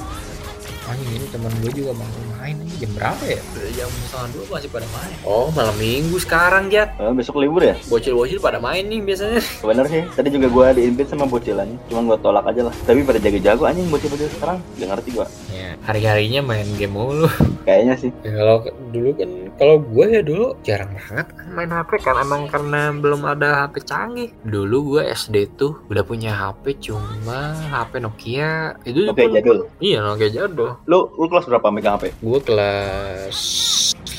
Anjing 0.92 1.12
ini 1.14 1.28
teman 1.28 1.52
gue 1.58 1.72
juga 1.74 1.92
mau 1.94 2.08
main 2.36 2.56
ini 2.58 2.74
jam 2.78 2.92
berapa 2.92 3.24
ya? 3.24 3.40
Jam 3.74 3.88
setengah 4.04 4.28
dua 4.34 4.44
masih 4.52 4.70
pada 4.70 4.88
main. 4.92 5.16
Oh 5.24 5.48
malam 5.50 5.76
minggu 5.78 6.18
sekarang 6.18 6.68
Jat. 6.68 6.92
Eh, 6.98 7.12
besok 7.12 7.40
libur 7.40 7.62
ya? 7.62 7.76
Bocil-bocil 7.86 8.38
pada 8.38 8.58
main 8.58 8.84
nih 8.84 9.00
biasanya. 9.00 9.40
Bener 9.62 9.86
sih, 9.88 10.04
tadi 10.12 10.30
juga 10.30 10.48
gue 10.48 10.68
diinvite 10.74 11.08
sama 11.08 11.24
bocilannya 11.24 11.80
Cuman 11.88 12.04
gue 12.06 12.18
tolak 12.20 12.44
aja 12.46 12.62
lah 12.64 12.76
Tapi 12.82 13.02
pada 13.02 13.18
jago-jago 13.18 13.64
anjing 13.64 13.88
bocil-bocil 13.88 14.28
sekarang 14.30 14.58
Gak 14.76 14.90
ngerti 14.90 15.10
gue 15.14 15.28
Ya, 15.52 15.78
hari-harinya 15.82 16.42
main 16.44 16.68
game 16.76 16.92
mulu. 16.92 17.28
Kayaknya 17.62 17.96
sih 17.98 18.12
Ya, 18.22 18.32
kalau 18.34 18.56
dulu 18.90 19.10
kan 19.14 19.30
kalau 19.54 19.78
gue 19.78 20.06
ya 20.10 20.22
dulu 20.22 20.58
jarang 20.62 20.90
banget 20.92 21.28
kan 21.30 21.48
main 21.54 21.70
HP 21.70 21.92
kan 22.02 22.18
emang 22.18 22.50
karena 22.50 22.90
belum 22.92 23.22
ada 23.24 23.50
HP 23.62 23.86
canggih. 23.86 24.30
Dulu 24.42 24.78
gue 24.90 25.02
SD 25.06 25.54
tuh 25.54 25.86
udah 25.86 26.02
punya 26.02 26.34
HP 26.34 26.82
cuma 26.82 27.54
HP 27.70 28.02
Nokia. 28.02 28.74
Itu 28.82 29.06
Oke 29.06 29.22
pun- 29.22 29.38
jadul 29.38 29.58
Iya 29.78 30.02
Nokia 30.02 30.30
jadul. 30.34 30.81
Lu, 30.90 31.14
lu 31.14 31.26
kelas 31.30 31.46
berapa 31.46 31.68
megang 31.70 32.02
HP? 32.02 32.18
Gue 32.26 32.40
kelas 32.42 33.38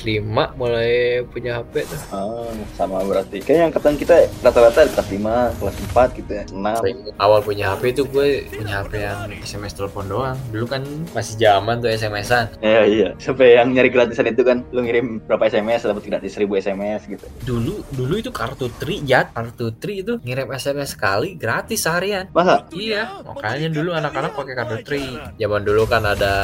5 0.03 0.59
mulai 0.59 1.23
punya 1.31 1.63
HP 1.63 1.87
tuh. 1.87 2.01
Ah, 2.11 2.51
sama 2.75 3.03
berarti 3.07 3.39
Kayaknya 3.43 3.65
angkatan 3.71 3.95
kita 3.99 4.17
rata-rata 4.43 4.89
kelas 4.89 5.09
5, 5.09 5.59
kelas 5.59 5.77
4 5.95 6.19
gitu 6.19 6.33
ya 6.33 6.45
6 6.51 7.21
Awal 7.23 7.41
punya 7.45 7.65
HP 7.75 7.83
itu 7.95 8.03
gue 8.09 8.47
punya 8.51 8.83
HP 8.83 8.93
yang 9.03 9.19
SMS 9.43 9.75
telepon 9.79 10.07
doang. 10.11 10.37
Dulu 10.51 10.67
kan 10.67 10.83
masih 11.15 11.39
zaman 11.39 11.79
tuh 11.79 11.91
SMS-an. 11.93 12.51
Iya 12.65 12.83
iya 12.89 13.09
Sampai 13.21 13.59
yang 13.59 13.71
nyari 13.71 13.91
gratisan 13.93 14.27
itu 14.27 14.43
kan 14.43 14.65
Lu 14.75 14.83
ngirim 14.83 15.23
berapa 15.25 15.47
SMS 15.49 15.87
dapat 15.87 16.05
gratis 16.09 16.35
1000 16.35 16.63
SMS 16.63 17.01
gitu 17.07 17.27
Dulu 17.45 17.75
dulu 17.95 18.15
itu 18.19 18.31
kartu 18.33 18.67
tri 18.81 18.99
jat. 19.05 19.31
Kartu 19.37 19.71
tri 19.77 20.03
itu 20.03 20.19
ngirim 20.25 20.49
SMS 20.51 20.97
sekali 20.97 21.35
gratis 21.37 21.83
seharian. 21.85 22.31
Masa? 22.33 22.67
Iya, 22.73 23.23
makanya 23.27 23.69
dulu 23.69 23.91
anak-anak 23.93 24.33
pakai 24.39 24.55
kartu 24.55 24.77
tri. 24.87 25.05
Zaman 25.37 25.63
dulu 25.63 25.85
kan 25.87 26.07
ada 26.07 26.35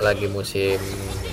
lagi 0.00 0.26
musim 0.30 0.78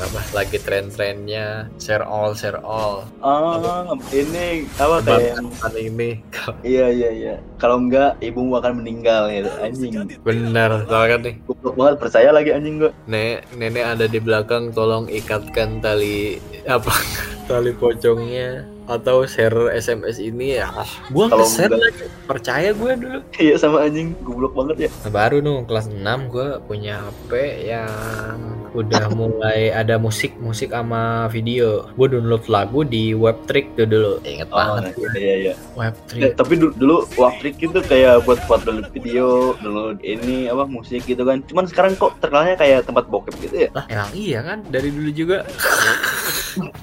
apa? 0.02 0.20
Lagi 0.34 0.58
tren-trennya 0.62 1.71
share 1.80 2.04
all, 2.04 2.34
share 2.36 2.60
all. 2.66 3.08
Ah, 3.24 3.88
ini 4.12 4.68
apa 4.75 5.00
kayak 5.06 5.40
yang 5.40 5.50
ini 5.78 6.12
Iya 6.75 6.86
iya 6.92 7.10
iya 7.12 7.36
Kalau 7.62 7.80
enggak 7.80 8.18
ibumu 8.20 8.58
akan 8.58 8.84
meninggal 8.84 9.30
ya 9.30 9.48
Anjing 9.62 10.04
bener, 10.25 10.84
soalnya 10.90 11.10
kan 11.16 11.20
nih. 11.24 11.36
Goblok 11.48 11.75
banget 11.78 11.96
percaya 12.01 12.30
lagi 12.34 12.50
anjing 12.51 12.75
gua 12.82 12.92
Nek, 13.08 13.48
nenek 13.56 13.86
ada 13.86 14.06
di 14.10 14.20
belakang, 14.20 14.74
tolong 14.75 15.08
ikatkan 15.08 15.80
tali 15.80 16.42
apa? 16.66 16.92
Tali 17.50 17.74
pocongnya 17.75 18.63
atau 18.92 19.24
share 19.24 19.56
SMS 19.72 20.20
ini 20.20 20.58
ya. 20.58 20.68
Nge-share 21.10 21.72
enggak- 21.72 21.80
lagi. 21.82 22.04
Percaya 22.24 22.70
gue 22.72 22.92
dulu. 22.94 23.20
Iya 23.36 23.56
sama 23.56 23.78
anjing 23.82 24.14
Goblok 24.22 24.54
banget 24.54 24.88
ya 24.88 24.90
Nah, 25.01 25.12
baru 25.12 25.38
dong 25.40 25.64
kelas 25.64 25.88
6 25.88 26.00
gue 26.27 26.48
punya 26.62 27.01
HP 27.01 27.32
yang 27.66 27.92
udah 28.72 29.12
mulai 29.12 29.68
ada 29.70 29.96
musik 29.98 30.32
musik 30.38 30.72
sama 30.72 31.27
video 31.27 31.92
gue 31.92 32.08
download 32.10 32.48
lagu 32.48 32.82
di 32.82 33.12
Webtrick 33.12 33.75
tuh 33.75 33.84
dulu 33.84 34.14
inget 34.24 34.48
Oh 34.48 34.56
banget 34.58 34.96
iya 34.96 35.12
iya 35.14 35.36
iya 35.36 35.54
Eh, 35.54 35.75
Webtrick 35.75 36.32
tapi 36.34 36.54
dulu, 36.56 36.72
dulu 36.74 36.96
Waptrik 37.14 37.56
itu 37.58 37.80
kayak 37.82 38.24
buat 38.24 38.40
buat 38.46 38.64
download 38.64 38.88
video, 38.92 39.27
download 39.60 40.00
ini 40.01 40.48
apa 40.48 40.64
musik 40.66 41.04
gitu 41.04 41.22
kan. 41.22 41.44
Cuman 41.44 41.66
sekarang 41.66 41.94
kok 41.96 42.16
terkenalnya 42.18 42.56
kayak 42.56 42.86
tempat 42.86 43.06
bokep 43.06 43.36
gitu 43.42 43.56
ya? 43.58 43.70
lah 43.72 43.86
emang 43.88 44.12
iya 44.14 44.40
kan 44.40 44.64
dari 44.66 44.88
dulu 44.88 45.10
juga 45.12 45.44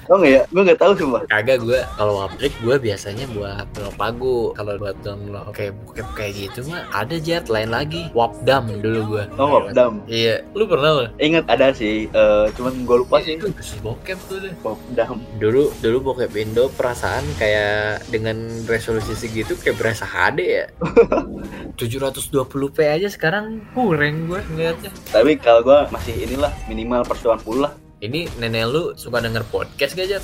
Oh 0.05 0.15
nggak 0.15 0.31
ya? 0.31 0.41
Gue 0.47 0.61
nggak 0.63 0.79
tahu 0.79 0.91
sumpah. 0.95 1.21
kagak 1.25 1.59
gue 1.59 1.79
kalau 1.93 2.13
Webtrick 2.19 2.53
gue 2.59 2.75
biasanya 2.77 3.25
buat 3.29 3.65
download 3.71 3.97
lagu 3.97 4.35
kalau 4.53 4.73
buat 4.75 4.97
download 4.99 5.51
kayak 5.51 5.73
bokep 5.79 6.07
kayak 6.13 6.33
gitu 6.35 6.59
mah 6.65 6.83
ada 6.91 7.15
jet 7.15 7.45
lain 7.47 7.69
lagi 7.69 8.09
Wapdam 8.11 8.79
dulu 8.79 8.99
gue 9.11 9.23
Oh 9.35 9.47
Wapdam. 9.51 10.01
iya 10.05 10.41
lu 10.51 10.65
pernah 10.65 10.91
loh 10.95 11.07
Ingat 11.17 11.45
ada 11.47 11.69
sih, 11.71 12.07
eh, 12.07 12.45
cuman 12.53 12.83
gue 12.83 12.97
lupa 12.97 13.19
sih. 13.19 13.35
itu 13.35 13.51
bokep 13.79 14.17
tuh 14.25 14.37
deh 14.39 14.53
Wapdam. 14.59 15.21
dulu 15.37 15.69
dulu 15.79 15.97
bokep 16.09 16.31
Indo 16.33 16.67
perasaan 16.71 17.21
kayak 17.35 17.69
dengan 18.07 18.37
resolusi 18.65 19.13
segitu 19.13 19.53
kayak 19.55 19.77
berasa 19.77 20.03
HD 20.03 20.39
ya 20.41 20.65
720p 21.79 22.77
aja 22.81 23.07
sekarang 23.07 23.61
kurang 23.71 24.25
gue 24.25 24.41
ngeliatnya 24.47 24.91
Tapi 25.07 25.37
kalau 25.37 25.61
gue 25.61 25.79
masih 25.89 26.15
inilah 26.19 26.51
minimal 26.65 27.01
per 27.01 27.17
90 27.17 27.39
lah. 27.59 27.73
Ini 27.99 28.31
nenek 28.39 28.63
lu 28.71 28.83
suka 28.95 29.19
denger 29.19 29.43
podcast 29.51 29.91
gak 29.91 30.07
Jat? 30.07 30.23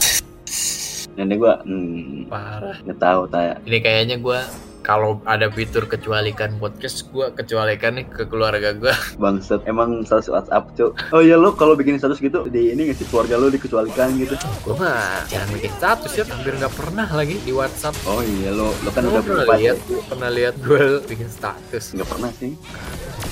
Nenek 1.15 1.43
gue, 1.43 1.53
hmm, 1.67 2.27
parah 2.31 2.79
nggak 2.83 2.99
tahu 2.99 3.21
tanya. 3.27 3.55
ini 3.67 3.79
kayaknya 3.83 4.15
gue 4.19 4.39
kalau 4.79 5.19
ada 5.27 5.51
fitur 5.51 5.83
kecualikan 5.83 6.55
podcast 6.55 7.07
gue 7.11 7.27
kecualikan 7.35 7.99
nih 7.99 8.05
ke 8.07 8.23
keluarga 8.31 8.71
gue 8.71 8.95
Bangsat, 9.23 9.67
emang 9.67 10.07
status 10.07 10.31
WhatsApp 10.31 10.71
cuy. 10.75 10.91
Oh 11.11 11.19
iya 11.19 11.35
lo 11.35 11.51
kalau 11.51 11.75
bikin 11.75 11.99
status 11.99 12.19
gitu 12.23 12.47
di 12.47 12.71
ini 12.71 12.87
nggak 12.91 12.95
sih 12.99 13.07
keluarga 13.11 13.35
lo 13.35 13.51
dikecualikan 13.51 14.15
gitu? 14.23 14.39
gue 14.39 14.75
mah 14.79 15.27
jarang 15.27 15.51
bikin 15.51 15.71
status 15.75 16.11
ya 16.15 16.23
hampir 16.31 16.55
nggak 16.55 16.75
pernah 16.79 17.07
lagi 17.11 17.43
di 17.43 17.51
WhatsApp 17.51 17.95
Oh 18.07 18.23
iya 18.23 18.55
lo, 18.55 18.71
lo 18.71 18.89
kan 18.95 19.03
udah 19.03 19.19
pernah 19.19 19.45
lihat 19.59 19.77
ya. 19.83 19.99
pernah 20.07 20.29
lihat 20.31 20.55
gue 20.63 20.83
bikin 21.11 21.27
status 21.27 21.91
Nggak 21.91 22.07
pernah 22.07 22.31
sih. 22.39 22.55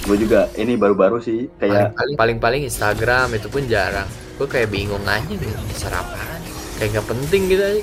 Gue 0.03 0.19
juga 0.19 0.51
ini 0.59 0.75
baru-baru 0.75 1.23
sih 1.23 1.47
kayak 1.63 1.95
paling 1.95 2.15
paling 2.19 2.37
paling 2.43 2.61
Instagram 2.67 3.39
itu 3.39 3.47
pun 3.47 3.63
jarang 3.71 4.07
gue 4.39 4.47
kayak 4.49 4.69
bingung 4.73 5.05
aja 5.05 5.29
nih 5.29 5.53
share 5.77 5.93
apaan? 5.93 6.41
Kayak 6.81 6.89
nggak 6.99 7.07
penting 7.09 7.41
gitu 7.53 7.63
aja 7.63 7.81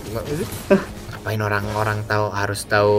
ngapain 1.20 1.40
orang-orang 1.44 2.00
tahu 2.08 2.26
harus 2.32 2.64
tahu 2.64 2.98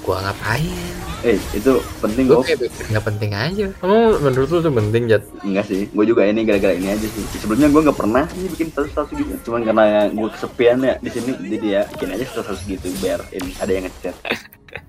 gua 0.00 0.20
ngapain? 0.24 0.96
Eh 1.24 1.40
itu 1.56 1.80
penting 2.00 2.28
gue 2.28 2.40
kayak 2.40 2.72
nggak 2.92 3.04
penting 3.04 3.30
aja. 3.36 3.66
Kamu 3.80 4.20
menurut 4.20 4.48
lu 4.48 4.58
tuh 4.64 4.72
penting 4.72 5.08
jat? 5.08 5.24
Enggak 5.44 5.68
sih 5.68 5.88
gue 5.92 6.04
juga 6.08 6.24
ini 6.24 6.44
gara-gara 6.44 6.72
ini 6.72 6.88
aja 6.92 7.04
sih. 7.04 7.24
Sebelumnya 7.40 7.68
gue 7.68 7.80
nggak 7.84 7.98
pernah 8.00 8.24
sih 8.32 8.48
bikin 8.48 8.68
status-status 8.72 9.12
gitu. 9.16 9.32
Cuman 9.48 9.60
karena 9.64 10.08
gue 10.08 10.28
kesepian 10.32 10.80
ya 10.84 10.94
di 11.00 11.10
sini 11.12 11.30
jadi 11.36 11.66
ya 11.68 11.82
bikin 11.88 12.08
aja 12.16 12.24
status 12.32 12.58
gitu 12.64 12.86
biar 13.00 13.20
ini 13.32 13.52
ada 13.60 13.72
yang 13.72 13.84
ngechat 13.88 14.16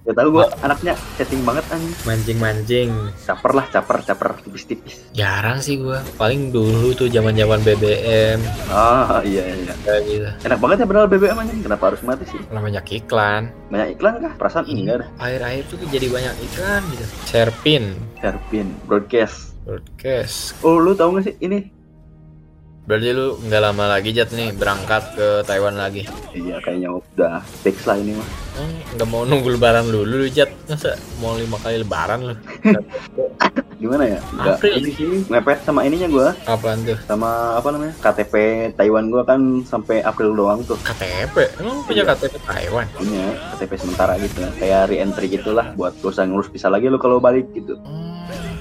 Gak 0.06 0.16
tau 0.18 0.30
gue 0.30 0.46
anaknya 0.62 0.94
chatting 1.18 1.42
banget 1.42 1.66
anjing. 1.74 1.96
Mancing 2.06 2.38
mancing 2.38 2.90
caper 3.26 3.52
lah 3.58 3.66
caper 3.74 3.98
caper 4.06 4.30
tipis-tipis. 4.46 5.02
Jarang 5.18 5.60
sih 5.60 5.82
gua. 5.82 6.06
Paling 6.22 6.54
dulu 6.54 6.94
tuh 6.94 7.10
zaman 7.10 7.34
zaman 7.34 7.60
BBM 7.66 8.40
ah 8.70 9.22
iya 9.26 9.44
iya. 9.50 9.74
Kayak 9.82 10.02
gitu. 10.06 10.30
Enak 10.46 10.60
banget 10.62 10.78
ya 10.82 10.86
padahal 10.86 11.08
BBM 11.10 11.38
anjing. 11.42 11.60
Kenapa 11.66 11.84
harus 11.94 12.02
mati 12.06 12.26
sih? 12.30 12.40
Lah, 12.54 12.62
banyak 12.62 12.86
iklan. 13.04 13.50
Banyak 13.74 13.88
iklan 13.98 14.14
kah? 14.22 14.34
Perasaan 14.38 14.66
enggak 14.70 15.06
dah 15.06 15.10
akhir-akhir 15.18 15.64
tuh 15.74 15.78
jadi 15.90 16.08
banyak 16.10 16.34
iklan 16.52 16.82
gitu. 16.94 17.06
Sherpin. 17.26 17.84
Sharpin 18.22 18.68
broadcast. 18.86 19.58
Broadcast. 19.66 20.54
Oh 20.62 20.78
lu 20.78 20.94
tau 20.94 21.10
gak 21.18 21.26
sih? 21.26 21.36
Ini 21.42 21.75
Berarti 22.86 23.10
lu 23.12 23.42
nggak 23.42 23.62
lama 23.64 23.86
lagi 23.90 24.14
Jat 24.14 24.30
nih 24.30 24.54
berangkat 24.54 25.18
ke 25.18 25.28
Taiwan 25.42 25.74
lagi. 25.74 26.06
Iya 26.32 26.62
kayaknya 26.62 26.94
udah 26.94 27.42
fix 27.60 27.82
lah 27.84 27.98
ini 27.98 28.14
mah. 28.14 28.30
Hmm, 28.56 28.78
nggak 28.94 29.08
mau 29.10 29.26
nunggu 29.26 29.50
lebaran 29.52 29.86
dulu 29.86 30.06
lu 30.16 30.28
Jat. 30.28 30.54
Masa 30.66 30.94
mau 31.18 31.34
lima 31.34 31.58
kali 31.58 31.82
lebaran 31.82 32.20
lu? 32.24 32.36
Gimana 33.76 34.08
ya? 34.08 34.20
Enggak 34.32 34.56
April. 34.56 34.74
ini 34.78 34.90
sih 34.92 35.08
mepet 35.28 35.60
sama 35.62 35.84
ininya 35.84 36.08
gua 36.08 36.30
Apaan 36.46 36.80
tuh? 36.82 36.96
sama 37.04 37.58
apa 37.58 37.68
namanya? 37.70 37.94
KTP 38.00 38.34
Taiwan 38.74 39.10
gua 39.10 39.26
kan 39.26 39.42
sampai 39.64 40.00
April 40.00 40.32
doang 40.32 40.62
tuh. 40.62 40.78
KTP? 40.80 41.36
Emang 41.60 41.82
punya 41.84 42.02
Iya. 42.02 42.14
KTP 42.14 42.34
Taiwan? 42.40 42.86
Punya 42.94 43.26
KTP 43.52 43.72
sementara 43.76 44.14
gitu. 44.18 44.46
Kayak 44.56 44.88
re-entry 44.88 45.28
gitulah 45.28 45.74
buat 45.74 45.98
gak 45.98 46.08
usah 46.08 46.24
ngurus 46.24 46.48
visa 46.48 46.70
lagi 46.70 46.86
lu 46.86 46.96
kalau 46.96 47.18
balik 47.18 47.50
gitu. 47.52 47.76
Hmm, 47.82 48.55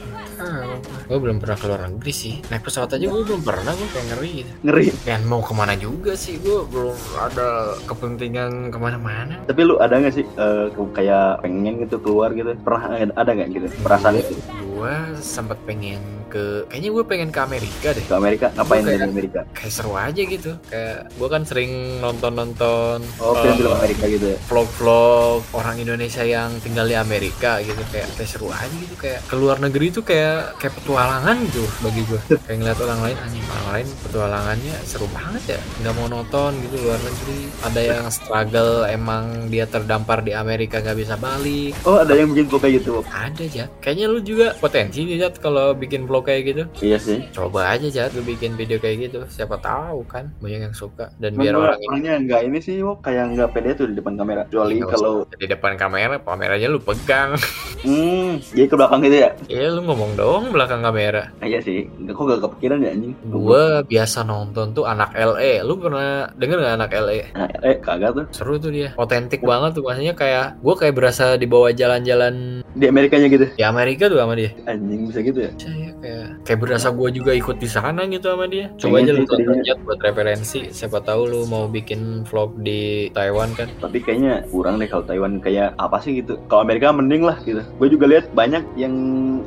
gue 1.04 1.18
belum 1.18 1.37
pernah 1.38 1.57
keluar 1.57 1.80
negeri 1.87 2.12
sih. 2.12 2.35
Naik 2.48 2.64
pesawat 2.64 2.96
aja 2.96 3.04
gue 3.04 3.22
belum 3.24 3.42
pernah, 3.42 3.72
gue 3.72 3.88
kayak 3.90 4.07
ngeri 4.14 4.30
gitu. 4.42 4.52
Ngeri. 4.64 4.87
Dan 5.04 5.20
mau 5.24 5.40
ke 5.40 5.52
mana 5.52 5.74
juga 5.74 6.12
sih, 6.14 6.40
gue 6.40 6.64
belum 6.66 6.96
ada 7.20 7.76
kepentingan 7.85 8.72
ke 8.72 8.78
mana-mana. 8.78 9.40
Tapi 9.44 9.61
lu 9.62 9.76
ada 9.78 9.98
nggak 9.98 10.14
sih 10.14 10.24
ke- 10.37 10.92
kayak 10.94 11.42
pengen 11.42 11.85
gitu 11.85 11.96
keluar 12.00 12.33
gitu? 12.33 12.54
Pernah 12.61 12.83
ada- 12.94 13.16
ada 13.16 13.30
nggak 13.35 13.48
gitu 13.52 13.66
perasaan 13.83 14.18
itu 14.18 14.35
Gue 14.74 14.94
sempat 15.22 15.57
pengen 15.64 16.02
ke, 16.34 16.66
kayaknya 16.66 16.90
gue 16.90 17.04
pengen 17.06 17.30
ke 17.30 17.38
Amerika 17.38 17.88
deh. 17.94 18.02
ke 18.02 18.14
Amerika? 18.18 18.46
Ngapain 18.58 18.82
di 18.82 18.98
Amerika? 18.98 19.40
Kayak 19.54 19.72
seru 19.72 19.94
aja 19.94 20.22
gitu. 20.26 20.50
Kayak 20.66 21.14
gue 21.14 21.28
kan 21.30 21.42
sering 21.46 22.02
nonton-nonton 22.02 22.98
Oh 23.22 23.38
eh, 23.38 23.42
film-film 23.46 23.72
Amerika 23.78 24.04
gitu 24.10 24.26
ya? 24.34 24.38
vlog-vlog 24.50 25.46
orang 25.54 25.76
Indonesia 25.78 26.24
yang 26.26 26.58
tinggal 26.58 26.90
di 26.90 26.96
Amerika 26.98 27.62
gitu 27.62 27.78
kayak 27.94 28.10
kayak 28.18 28.28
seru 28.28 28.50
aja 28.50 28.74
gitu 28.74 28.94
kayak 28.98 29.20
keluar 29.30 29.62
negeri 29.62 29.94
itu 29.94 30.00
kayak 30.02 30.58
kayak 30.58 30.74
petualangan 30.82 31.36
gitu 31.46 31.62
bagi 31.84 32.02
gue 32.08 32.20
kayak 32.48 32.56
ngeliat 32.58 32.78
orang 32.82 33.00
lain 33.06 33.16
anjing 33.22 33.44
orang 33.46 33.68
lain 33.70 33.86
petualangannya 34.02 34.74
seru 34.82 35.06
banget 35.14 35.42
ya 35.58 35.60
nggak 35.84 35.94
mau 35.94 36.08
nonton 36.10 36.50
gitu 36.64 36.76
luar 36.82 37.00
negeri 37.04 37.38
ada 37.62 37.80
yang 37.84 38.04
struggle 38.10 38.72
emang 38.88 39.24
dia 39.52 39.64
terdampar 39.68 40.24
di 40.24 40.32
Amerika 40.34 40.80
nggak 40.82 40.98
bisa 40.98 41.14
balik 41.20 41.76
Oh 41.84 42.00
ada 42.00 42.16
yang 42.16 42.32
bikin 42.32 42.48
vlog 42.48 42.62
kayak 42.64 42.74
gitu? 42.82 43.04
ada 43.12 43.44
Jat 43.44 43.68
kayaknya 43.78 44.06
lu 44.08 44.18
juga 44.24 44.56
potensi 44.58 45.04
nih 45.04 45.20
kalau 45.38 45.76
bikin 45.76 46.08
vlog 46.08 46.23
kayak 46.24 46.42
gitu 46.46 46.62
Iya 46.82 46.98
sih. 46.98 47.18
coba 47.30 47.70
aja 47.70 47.87
Jat 47.87 48.10
lu 48.10 48.22
bikin 48.22 48.54
video 48.54 48.76
kayak 48.76 48.96
gitu 49.04 49.18
siapa 49.28 49.56
tahu 49.56 50.02
kan 50.04 50.32
banyak 50.38 50.60
yang 50.62 50.74
suka 50.74 51.12
dan 51.16 51.32
Cuman 51.32 51.42
biar 51.42 51.54
gua 51.54 51.62
orang 51.66 51.78
ini 51.78 51.87
orangnya 51.87 52.12
nggak 52.20 52.42
ini 52.42 52.58
sih, 52.58 52.76
Wok. 52.80 52.98
kayak 53.00 53.24
nggak 53.30 53.50
pede 53.50 53.70
tuh 53.74 53.87
di 53.87 53.94
depan 53.94 54.14
kamera. 54.14 54.42
Kecuali 54.44 54.74
Nggak 54.76 54.90
kalau, 54.90 55.12
di 55.28 55.46
depan 55.46 55.72
kamera 55.74 56.14
kameranya 56.18 56.66
lu 56.66 56.78
pegang 56.78 57.37
hmm, 57.80 58.40
jadi 58.50 58.66
ke 58.66 58.74
belakang 58.74 59.00
gitu 59.02 59.16
ya? 59.18 59.30
Iya 59.46 59.66
lu 59.70 59.84
ngomong 59.84 60.12
dong 60.14 60.42
belakang 60.50 60.80
kamera. 60.80 61.28
Ah, 61.37 61.46
iya 61.46 61.60
sih. 61.60 61.84
Nggak 61.94 62.14
kok 62.14 62.24
gak 62.26 62.40
kepikiran 62.42 62.78
ya 62.80 62.90
anjing. 62.90 63.12
Gue 63.22 63.62
biasa 63.84 64.18
nonton 64.22 64.72
tuh 64.72 64.84
anak 64.84 65.12
LE. 65.12 65.60
Lu 65.62 65.76
pernah 65.76 66.04
denger 66.32 66.58
gak 66.58 66.74
anak 66.74 66.90
LE? 66.94 67.20
Nah, 67.30 67.48
eh 67.62 67.76
kagak 67.78 68.10
tuh. 68.14 68.24
Seru 68.30 68.56
tuh 68.56 68.70
dia. 68.70 68.96
Otentik 68.96 69.40
banget 69.40 69.74
tuh 69.74 69.84
maksudnya 69.84 70.14
kayak 70.14 70.56
gue 70.56 70.74
kayak 70.74 70.94
berasa 70.94 71.34
dibawa 71.34 71.70
jalan-jalan 71.70 72.64
Di 72.70 72.87
Amerikanya 72.87 73.28
gitu. 73.28 73.46
di 73.50 73.62
Amerika 73.62 74.08
tuh 74.08 74.16
sama 74.16 74.34
dia. 74.34 74.50
Anjing 74.64 75.06
bisa 75.06 75.20
gitu 75.20 75.38
ya? 75.40 75.50
Saya 75.54 75.90
kayak 76.04 76.26
kayak 76.44 76.58
berasa 76.60 76.88
gue 76.92 77.08
juga 77.16 77.32
ikut 77.32 77.56
di 77.56 77.68
sana 77.68 78.04
gitu 78.04 78.28
sama 78.28 78.44
dia. 78.44 78.68
Coba 78.76 79.00
aja 79.00 79.12
lu 79.16 79.24
Jat, 79.64 79.80
buat 79.88 80.00
referensi. 80.04 80.68
Siapa 80.68 81.00
tahu 81.00 81.32
lu 81.32 81.40
mau 81.48 81.64
bikin 81.64 82.28
vlog 82.28 82.60
di 82.60 83.08
Taiwan 83.16 83.56
kan. 83.56 83.72
Tapi 83.80 84.04
kayaknya 84.04 84.44
kurang 84.52 84.76
deh 84.76 84.88
kalau 84.90 85.08
Taiwan 85.08 85.40
kayak 85.40 85.72
apa 85.80 85.96
sih 86.04 86.20
gitu. 86.20 86.36
Kalau 86.52 86.60
Amerika 86.60 86.92
mending 86.92 87.24
lah 87.24 87.40
gitu. 87.48 87.64
Gue 87.80 87.88
juga 87.88 88.04
lihat 88.04 88.28
banyak 88.36 88.60
yang 88.76 88.92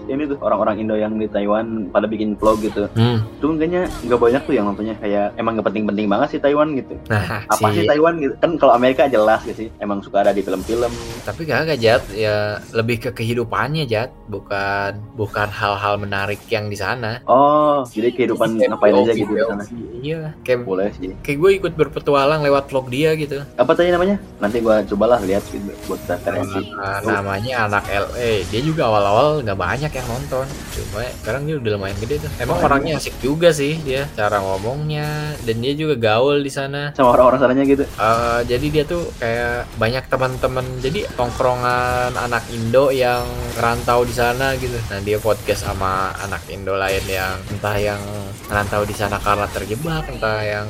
ini 0.09 0.23
tuh 0.25 0.41
orang-orang 0.41 0.81
Indo 0.81 0.95
yang 0.97 1.19
di 1.21 1.29
Taiwan 1.29 1.93
pada 1.93 2.09
bikin 2.09 2.33
vlog 2.39 2.57
gitu. 2.65 2.89
Hmm. 2.97 3.21
Cuman 3.37 3.61
kayaknya 3.61 3.83
nggak 4.07 4.19
banyak 4.19 4.41
tuh 4.47 4.53
yang 4.57 4.65
nontonnya 4.65 4.95
kayak 4.97 5.35
emang 5.37 5.59
nggak 5.59 5.67
penting-penting 5.69 6.07
banget 6.09 6.27
sih 6.33 6.39
Taiwan 6.41 6.73
gitu. 6.73 6.95
Nah, 7.11 7.45
Apa 7.45 7.67
sih 7.75 7.85
Taiwan 7.85 8.17
gitu? 8.17 8.33
Kan 8.41 8.57
kalau 8.57 8.73
Amerika 8.73 9.05
jelas 9.05 9.45
gitu 9.45 9.67
sih. 9.67 9.69
Emang 9.77 10.01
suka 10.01 10.25
ada 10.25 10.33
di 10.33 10.41
film-film. 10.41 10.89
tapi 11.27 11.43
kagak 11.43 11.77
Jat 11.83 12.03
ya 12.15 12.63
lebih 12.71 13.03
ke 13.03 13.09
kehidupannya 13.11 13.83
Jat 13.83 14.15
bukan 14.31 14.95
bukan 15.19 15.51
hal-hal 15.51 15.99
menarik 15.99 16.39
yang 16.49 16.67
di 16.67 16.75
sana. 16.75 17.19
Oh, 17.23 17.83
jadi 17.85 18.09
kehidupan 18.09 18.55
ngapain 18.57 18.95
aja 18.95 19.11
gitu 19.11 19.31
di 19.31 19.41
sana. 19.41 19.63
iya. 19.97 20.21
Kayak 20.41 20.59
Boleh 20.63 20.89
sih. 20.93 21.11
kayak 21.19 21.37
gue 21.37 21.51
ikut 21.57 21.73
berpetualang 21.73 22.41
lewat 22.41 22.67
vlog 22.67 22.87
dia 22.87 23.13
gitu. 23.13 23.39
Apa 23.55 23.71
tadi 23.71 23.89
namanya? 23.89 24.19
Nanti 24.37 24.59
gua 24.59 24.81
cobalah 24.81 25.19
lihat 25.19 25.43
gitu 25.47 25.71
buat 25.85 25.99
referensi. 26.03 26.69
Nah, 26.69 26.99
namanya 27.01 27.65
anak 27.65 27.83
LA 27.87 28.43
dia 28.47 28.61
juga 28.61 28.85
awal-awal 28.85 29.41
nggak 29.41 29.55
banyak 29.55 29.91
yang 29.91 30.07
nonton. 30.07 30.45
Cuma 30.71 31.01
sekarang 31.21 31.43
dia 31.43 31.55
udah 31.55 31.71
lumayan 31.73 31.97
gede 31.97 32.15
tuh. 32.19 32.31
Emang 32.37 32.57
Oh, 32.57 32.65
orangnya 32.65 32.97
asik 32.97 33.13
juga 33.19 33.49
sih 33.49 33.77
dia 33.79 34.09
cara 34.11 34.39
ngomongnya. 34.39 35.07
Dan 35.41 35.59
dia 35.59 35.73
juga 35.73 35.93
gaul 35.95 36.39
di 36.39 36.49
sana. 36.49 36.91
Sama 36.91 37.13
orang-orang 37.13 37.39
sananya 37.39 37.63
gitu. 37.63 37.83
Eh, 37.85 38.39
jadi 38.45 38.65
dia 38.67 38.83
tuh 38.83 39.03
kayak 39.15 39.69
banyak 39.75 40.03
teman-teman. 40.07 40.65
Jadi 40.79 41.05
tongkrongan 41.13 42.11
anak 42.13 42.43
Indo 42.49 42.89
yang 42.89 43.23
rantau 43.55 44.01
di 44.01 44.11
sana 44.11 44.53
gitu. 44.55 44.73
Nah 44.87 44.99
dia 44.99 45.17
podcast 45.17 45.63
sama 45.63 45.87
anak 46.17 46.36
Indo 46.47 46.77
lain 46.77 47.03
yang 47.05 47.35
entah 47.49 47.75
yang 47.75 48.01
rantau 48.47 48.83
di 48.83 48.93
sana 48.93 49.17
karena 49.17 49.45
terjebak 49.49 50.05
entah 50.07 50.39
yang 50.41 50.67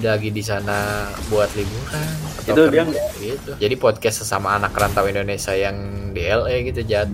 lagi 0.00 0.32
di 0.32 0.40
sana 0.40 1.04
buat 1.28 1.52
liburan 1.52 2.08
Itu 2.40 2.62
dia- 2.72 2.88
gitu. 3.20 3.52
Jadi 3.60 3.74
podcast 3.76 4.24
sesama 4.24 4.56
anak 4.56 4.72
rantau 4.72 5.04
Indonesia 5.04 5.52
yang 5.52 5.76
di 6.16 6.24
LA 6.24 6.64
gitu 6.64 6.80
Jad. 6.82 7.12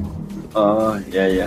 Oh, 0.55 0.95
iya 1.11 1.27
iya. 1.27 1.47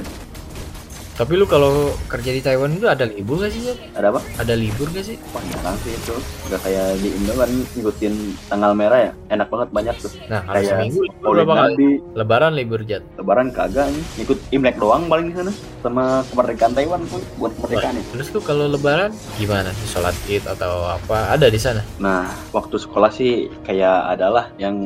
Tapi 1.20 1.36
lu 1.36 1.44
kalau 1.44 1.92
kerja 2.08 2.32
di 2.32 2.40
Taiwan 2.40 2.72
itu 2.72 2.88
ada 2.88 3.04
libur 3.04 3.44
gak 3.44 3.52
sih? 3.52 3.76
Ada 3.92 4.08
apa? 4.16 4.24
ada 4.40 4.56
libur 4.56 4.88
gak 4.96 5.04
sih 5.04 5.20
Wah, 5.36 5.44
jarang 5.52 5.76
sih 5.84 5.92
itu. 5.92 6.16
Nggak 6.48 6.60
kayak 6.64 6.88
di 7.04 7.10
Indo 7.12 7.34
kan 7.36 7.52
ngikutin 7.76 8.14
tanggal 8.48 8.72
merah 8.72 9.00
ya. 9.04 9.12
Enak 9.28 9.52
banget 9.52 9.70
banyak 9.76 9.96
tuh. 10.00 10.12
nah 10.32 10.40
kalau 10.48 10.56
Kayak 10.64 10.72
seminggu 10.72 11.02
berapa 11.20 11.54
kali 11.60 11.90
lebaran 12.16 12.52
libur 12.56 12.82
Jad 12.88 13.04
Lebaran 13.20 13.52
kagak 13.52 13.92
nih. 13.92 14.04
Ikut 14.24 14.40
Imlek 14.56 14.80
doang 14.80 15.12
paling 15.12 15.28
di 15.28 15.36
sana. 15.36 15.52
Sama 15.84 16.24
kemerdekaan 16.32 16.72
Taiwan 16.72 17.04
pun 17.12 17.20
buat 17.36 17.52
kemerdekaan 17.60 18.00
ya. 18.00 18.04
Terus 18.16 18.28
lu 18.32 18.40
kalau 18.40 18.66
lebaran 18.72 19.12
gimana 19.36 19.76
sih 19.76 19.88
sholat 19.92 20.16
id 20.32 20.48
atau 20.48 20.88
apa 20.88 21.36
ada 21.36 21.52
di 21.52 21.60
sana? 21.60 21.84
Nah, 22.00 22.32
waktu 22.56 22.80
sekolah 22.80 23.12
sih 23.12 23.52
kayak 23.68 24.16
adalah 24.16 24.56
yang 24.56 24.80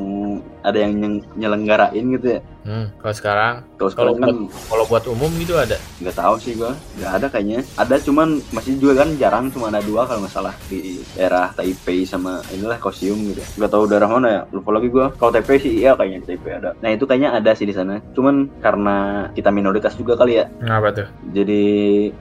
ada 0.64 0.78
yang 0.78 0.96
nyelenggarain 1.38 2.06
gitu 2.12 2.28
ya. 2.30 2.42
Hmm, 2.64 2.88
kalau 2.96 3.12
sekarang 3.12 3.54
Kalau 3.76 3.92
Kalau 3.92 4.16
sekolah 4.16 4.24
kan 4.24 4.36
kalau 4.72 4.84
buat 4.88 5.04
umum 5.06 5.28
gitu 5.36 5.54
ada. 5.54 5.76
nggak 6.00 6.16
tahu 6.16 6.40
sih 6.40 6.56
gua, 6.56 6.72
nggak 6.96 7.12
ada 7.14 7.28
kayaknya. 7.28 7.60
Ada 7.76 8.00
cuman 8.00 8.40
masih 8.50 8.80
juga 8.80 9.04
kan 9.04 9.12
jarang, 9.18 9.52
cuma 9.52 9.68
ada 9.68 9.84
dua 9.84 10.08
kalau 10.08 10.24
nggak 10.24 10.32
salah 10.32 10.56
di 10.66 11.04
daerah 11.14 11.52
Taipei 11.52 12.04
sama 12.04 12.40
inilah 12.50 12.80
kosium 12.80 13.20
gitu. 13.28 13.44
Nggak 13.60 13.68
tahu 13.70 13.84
daerah 13.86 14.08
mana 14.08 14.28
ya, 14.30 14.42
lupa 14.50 14.72
lagi 14.72 14.88
gua. 14.88 15.12
Kalau 15.12 15.30
Taipei 15.30 15.60
sih 15.60 15.76
iya 15.78 15.92
kayaknya 15.92 16.24
Taipei 16.26 16.56
ada. 16.56 16.72
Nah 16.80 16.90
itu 16.90 17.04
kayaknya 17.04 17.36
ada 17.36 17.52
sih 17.52 17.68
di 17.68 17.76
sana. 17.76 18.00
Cuman 18.14 18.48
karena 18.58 18.96
kita 19.32 19.52
minoritas 19.52 19.94
juga 19.94 20.16
kali 20.16 20.40
ya, 20.40 20.48
Ngapa 20.58 20.90
tuh? 20.94 21.08
jadi 21.36 21.62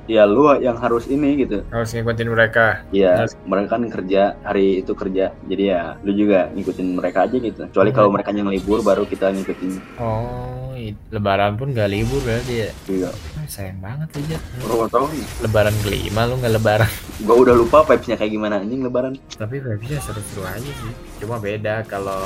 ya 0.04 0.26
lu 0.26 0.50
yang 0.58 0.74
harus 0.76 1.06
ini 1.06 1.38
gitu. 1.38 1.62
Harus 1.70 1.94
ngikutin 1.94 2.26
mereka. 2.26 2.82
Ya 2.90 3.22
Yes. 3.22 3.38
mereka 3.44 3.78
kan 3.78 3.86
kerja 3.86 4.34
hari 4.42 4.80
itu 4.80 4.90
kerja, 4.92 5.30
jadi 5.46 5.62
ya 5.64 5.80
lu 6.02 6.10
juga 6.12 6.50
ngikutin 6.50 6.88
mereka 6.92 7.22
aja 7.22 7.36
gitu. 7.36 7.62
Kecuali 7.64 7.90
Hmm. 7.90 7.96
kalau 7.96 8.10
mereka 8.10 8.31
yang 8.34 8.48
libur 8.48 8.80
baru 8.80 9.04
kita 9.04 9.30
ngikutin 9.30 9.96
Oh, 9.96 10.72
lebaran 11.08 11.54
pun 11.54 11.70
gak 11.70 11.86
libur 11.86 12.18
berarti 12.20 12.54
ya. 12.58 12.70
juga. 12.82 13.12
Ah, 13.34 13.46
sayang 13.46 13.78
banget 13.78 14.08
aja. 14.16 14.36
Baru 14.58 14.88
tahu 14.88 15.06
nih. 15.10 15.26
Lebaran 15.40 15.74
kelima 15.80 16.24
lu 16.24 16.34
nggak 16.36 16.54
lebaran. 16.54 16.90
Gua 17.24 17.36
udah 17.38 17.54
lupa 17.54 17.84
vibes-nya 17.84 18.16
kayak 18.16 18.32
gimana 18.32 18.54
anjing 18.58 18.80
lebaran. 18.80 19.14
Tapi 19.30 19.58
vibesnya 19.58 20.00
seru-seru 20.00 20.42
aja 20.42 20.58
sih. 20.64 20.92
Cuma 21.18 21.38
beda 21.38 21.84
kalau 21.84 22.18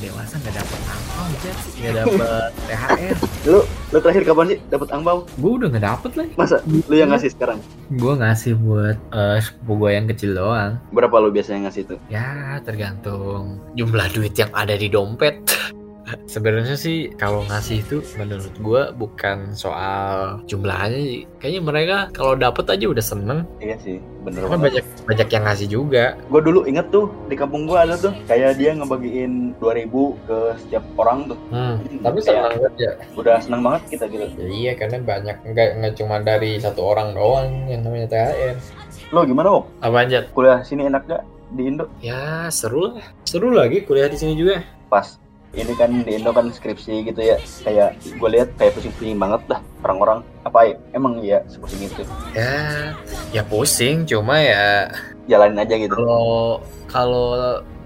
dewasa 0.00 0.34
nggak 0.40 0.54
dapet 0.56 0.78
apa 0.84 1.20
aja 1.28 1.50
sih, 1.64 1.72
nggak 1.80 1.94
dapet 2.00 2.50
THR. 2.68 3.16
Lu 3.48 3.58
lu 3.64 3.98
terakhir 4.00 4.22
kapan 4.24 4.46
sih 4.52 4.58
dapat 4.68 4.88
angpau? 4.92 5.18
Gue 5.36 5.52
udah 5.60 5.68
nggak 5.70 5.84
dapet 5.84 6.12
lagi. 6.16 6.32
Masa 6.36 6.56
lu 6.66 6.94
yang 6.96 7.10
ngasih 7.12 7.30
sekarang? 7.32 7.58
Gue 7.92 8.12
ngasih 8.16 8.52
buat 8.58 8.96
eh 9.12 9.38
sepupu 9.40 9.72
gue 9.86 9.90
yang 9.96 10.06
kecil 10.08 10.30
doang. 10.36 10.80
Berapa 10.92 11.16
lu 11.20 11.28
biasanya 11.32 11.68
ngasih 11.68 11.82
tuh? 11.96 11.98
Ya 12.08 12.58
tergantung 12.64 13.60
jumlah 13.76 14.08
duit 14.12 14.34
yang 14.36 14.50
ada 14.52 14.74
di 14.76 14.88
dompet. 14.88 15.40
Sebenarnya 16.26 16.76
sih 16.78 17.10
kalau 17.14 17.44
ngasih 17.46 17.82
itu 17.82 18.02
menurut 18.16 18.54
gua 18.62 18.82
bukan 18.94 19.52
soal 19.54 20.40
jumlahnya 20.46 21.00
sih. 21.00 21.20
Kayaknya 21.38 21.62
mereka 21.62 21.96
kalau 22.14 22.34
dapet 22.38 22.66
aja 22.70 22.86
udah 22.88 23.04
seneng. 23.04 23.40
Iya 23.58 23.76
sih, 23.82 23.98
bener 24.22 24.46
Karena 24.46 24.56
banget. 24.56 24.66
banyak 24.66 24.86
banyak 25.06 25.28
yang 25.30 25.44
ngasih 25.46 25.68
juga. 25.68 26.04
Gue 26.30 26.40
dulu 26.42 26.60
inget 26.66 26.86
tuh 26.94 27.10
di 27.26 27.34
kampung 27.34 27.66
gua 27.66 27.84
ada 27.86 27.94
tuh 27.98 28.14
kayak 28.26 28.56
dia 28.58 28.74
ngebagiin 28.74 29.58
2000 29.58 30.26
ke 30.26 30.38
setiap 30.66 30.84
orang 30.96 31.18
tuh. 31.34 31.38
Hmm, 31.50 31.76
tapi 32.02 32.18
senang 32.22 32.54
banget 32.56 32.74
ya. 32.78 32.92
Udah 33.14 33.36
seneng 33.42 33.60
banget 33.62 33.82
kita 33.90 34.04
gitu. 34.10 34.24
Ya 34.38 34.48
iya 34.50 34.72
karena 34.78 35.02
banyak 35.02 35.36
nggak 35.44 35.68
nggak 35.80 35.92
cuma 35.98 36.16
dari 36.22 36.60
satu 36.62 36.80
orang 36.82 37.14
doang 37.14 37.48
yang 37.66 37.82
namanya 37.82 38.06
THR. 38.10 38.56
Lo 39.10 39.26
gimana 39.26 39.50
Wok? 39.50 39.64
Apa 39.82 40.06
aja? 40.06 40.22
Kuliah 40.30 40.62
sini 40.62 40.86
enak 40.86 41.02
gak 41.10 41.22
di 41.50 41.66
Indo? 41.66 41.90
Ya 41.98 42.46
seru 42.54 42.94
lah. 42.94 43.02
Seru 43.26 43.50
lagi 43.50 43.82
kuliah 43.82 44.06
di 44.06 44.14
sini 44.14 44.38
juga. 44.38 44.62
Pas 44.86 45.18
ini 45.50 45.72
kan 45.74 45.90
di 46.06 46.14
Indo 46.14 46.30
kan 46.30 46.50
skripsi 46.54 47.10
gitu 47.10 47.20
ya. 47.20 47.36
Kayak 47.66 47.98
gue 48.02 48.28
lihat 48.30 48.48
kayak 48.54 48.78
pusing-pusing 48.78 49.18
banget 49.18 49.42
dah 49.50 49.60
orang-orang. 49.82 50.18
Apa 50.46 50.58
ya? 50.70 50.74
Emang 50.94 51.18
ya 51.20 51.42
sepusing 51.50 51.90
itu. 51.90 52.02
Ya 52.34 52.94
ya 53.34 53.42
pusing 53.42 54.06
cuma 54.06 54.38
ya 54.38 54.90
jalanin 55.26 55.62
aja 55.62 55.74
gitu. 55.74 55.94
Kalau 55.94 56.62
kalau 56.86 57.30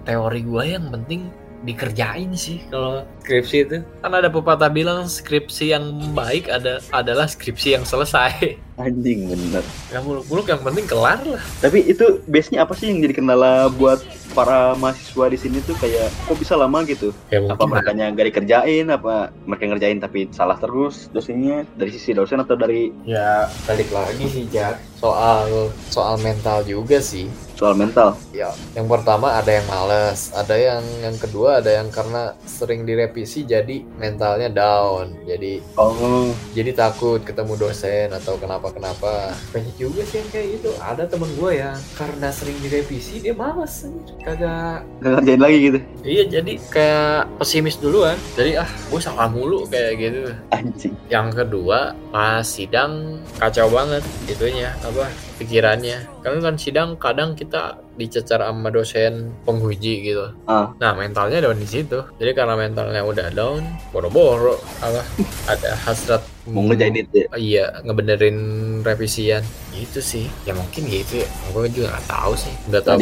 teori 0.04 0.40
gue 0.44 0.64
yang 0.76 0.92
penting 0.92 1.32
dikerjain 1.64 2.36
sih 2.36 2.60
kalau 2.68 3.08
skripsi 3.24 3.56
itu. 3.64 3.76
Kan 4.04 4.12
ada 4.12 4.28
pepatah 4.28 4.68
bilang 4.68 5.08
skripsi 5.08 5.72
yang 5.72 6.12
baik 6.12 6.52
ada 6.52 6.84
adalah 6.92 7.24
skripsi 7.24 7.80
yang 7.80 7.84
selesai 7.88 8.60
anjing 8.74 9.30
bener. 9.30 9.64
Yang 9.90 10.04
muluk-muluk 10.04 10.46
yang 10.50 10.62
penting 10.62 10.86
kelar 10.86 11.20
lah. 11.22 11.42
Tapi 11.62 11.86
itu 11.86 12.22
base 12.26 12.50
nya 12.50 12.66
apa 12.66 12.74
sih 12.74 12.90
yang 12.90 13.02
jadi 13.02 13.14
kendala 13.14 13.70
buat 13.74 14.02
para 14.34 14.74
mahasiswa 14.78 15.26
di 15.30 15.38
sini 15.38 15.58
tuh? 15.62 15.78
Kayak 15.78 16.10
kok 16.26 16.38
bisa 16.38 16.58
lama 16.58 16.82
gitu? 16.86 17.14
Ya 17.30 17.42
apa 17.46 17.64
mereka 17.64 17.94
nggak 17.94 18.26
dikerjain? 18.34 18.86
Apa 18.90 19.30
mereka 19.46 19.64
ngerjain 19.70 19.98
tapi 20.02 20.26
salah 20.34 20.58
terus 20.58 21.08
dosennya? 21.14 21.66
Dari 21.78 21.90
sisi 21.94 22.12
dosen 22.12 22.42
atau 22.42 22.58
dari 22.58 22.90
ya 23.06 23.46
balik 23.68 23.90
lagi 23.94 24.26
sih 24.26 24.44
Jack. 24.50 24.82
Soal 24.98 25.70
soal 25.92 26.18
mental 26.22 26.64
juga 26.66 26.98
sih. 26.98 27.30
Soal 27.54 27.78
mental? 27.78 28.18
Ya 28.34 28.50
yang 28.74 28.90
pertama 28.90 29.38
ada 29.38 29.52
yang 29.52 29.66
males 29.70 30.34
ada 30.34 30.58
yang 30.58 30.82
yang 31.04 31.14
kedua 31.20 31.62
ada 31.62 31.70
yang 31.70 31.92
karena 31.92 32.34
sering 32.42 32.82
direvisi 32.82 33.46
jadi 33.46 33.84
mentalnya 34.00 34.50
down. 34.50 35.14
Jadi 35.28 35.62
oh. 35.78 36.34
jadi 36.56 36.74
takut 36.74 37.22
ketemu 37.22 37.54
dosen 37.54 38.10
atau 38.10 38.34
kenapa 38.40 38.63
kenapa 38.72 39.34
banyak 39.52 39.74
juga 39.76 40.02
sih 40.06 40.22
yang 40.22 40.30
kayak 40.30 40.48
gitu. 40.60 40.70
Ada 40.80 41.04
temen 41.10 41.28
gue 41.36 41.50
yang 41.58 41.76
karena 41.98 42.28
sering 42.30 42.56
direvisi 42.62 43.20
dia 43.20 43.34
males 43.34 43.84
anjir. 43.84 44.14
kagak 44.24 44.86
nggak 45.02 45.12
ngerjain 45.20 45.42
lagi 45.42 45.58
gitu? 45.60 45.78
Iya 46.04 46.24
jadi 46.40 46.52
kayak 46.72 47.20
pesimis 47.40 47.76
duluan. 47.82 48.16
Jadi 48.38 48.56
ah 48.56 48.68
gue 48.68 49.00
salah 49.00 49.28
mulu 49.28 49.68
kayak 49.68 49.92
gitu. 50.00 50.32
Anjing. 50.54 50.94
Yang 51.10 51.28
kedua 51.44 51.92
pas 52.14 52.46
sidang 52.46 53.20
kacau 53.36 53.68
banget 53.68 54.04
itunya 54.30 54.72
apa 54.80 55.10
pikirannya. 55.42 56.06
Karena 56.24 56.38
kan 56.40 56.56
sidang 56.56 56.96
kadang 56.96 57.36
kita 57.36 57.82
dicecar 57.94 58.42
sama 58.42 58.68
dosen 58.74 59.30
penguji 59.46 60.02
gitu. 60.10 60.34
Ah. 60.50 60.74
nah 60.82 60.94
mentalnya 60.94 61.42
down 61.44 61.58
di 61.58 61.68
situ. 61.68 62.02
Jadi 62.18 62.30
karena 62.34 62.58
mentalnya 62.58 63.02
udah 63.06 63.30
down 63.30 63.62
boro-boro 63.94 64.58
apa 64.82 65.02
ada 65.46 65.70
hasrat 65.86 66.33
mau 66.48 66.62
ngerjain 66.68 66.96
itu 67.00 67.14
ya? 67.24 67.28
Iya 67.36 67.64
ngebenerin 67.84 68.38
revisian. 68.84 69.44
Gitu 69.72 70.00
sih. 70.04 70.26
Ya 70.44 70.52
mungkin 70.52 70.84
gitu 70.88 71.24
ya. 71.24 71.28
Gue 71.52 71.68
juga 71.72 71.96
nggak 71.96 72.06
tahu 72.08 72.32
sih. 72.36 72.54
Nggak 72.68 72.82
tahu 72.84 72.98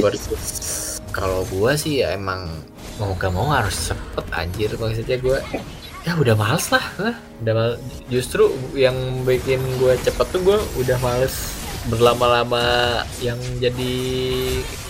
kalau 1.13 1.45
gue 1.47 1.73
sih 1.77 2.01
ya 2.01 2.17
emang 2.17 2.49
mau 2.97 3.13
gak 3.17 3.33
mau 3.33 3.53
harus 3.53 3.93
cepet 3.93 4.27
anjir 4.33 4.71
maksudnya 4.81 5.21
gue 5.21 5.39
ya 6.03 6.13
udah 6.19 6.35
males 6.35 6.67
lah 6.73 6.83
udah 7.45 7.53
mal- 7.55 7.81
justru 8.11 8.51
yang 8.75 8.97
bikin 9.23 9.61
gue 9.79 9.95
cepet 10.03 10.27
tuh 10.33 10.41
gue 10.43 10.59
udah 10.83 10.99
males 10.99 11.62
berlama-lama 11.91 13.03
yang 13.19 13.39
jadi 13.59 13.95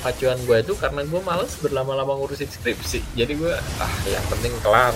pacuan 0.05 0.37
gue 0.45 0.61
itu 0.61 0.75
karena 0.77 1.07
gue 1.07 1.21
males 1.25 1.55
berlama-lama 1.63 2.19
ngurusin 2.19 2.51
skripsi. 2.51 3.01
Jadi 3.17 3.33
gue 3.39 3.55
ah 3.81 3.95
yang 4.05 4.25
penting 4.29 4.53
kelar 4.61 4.93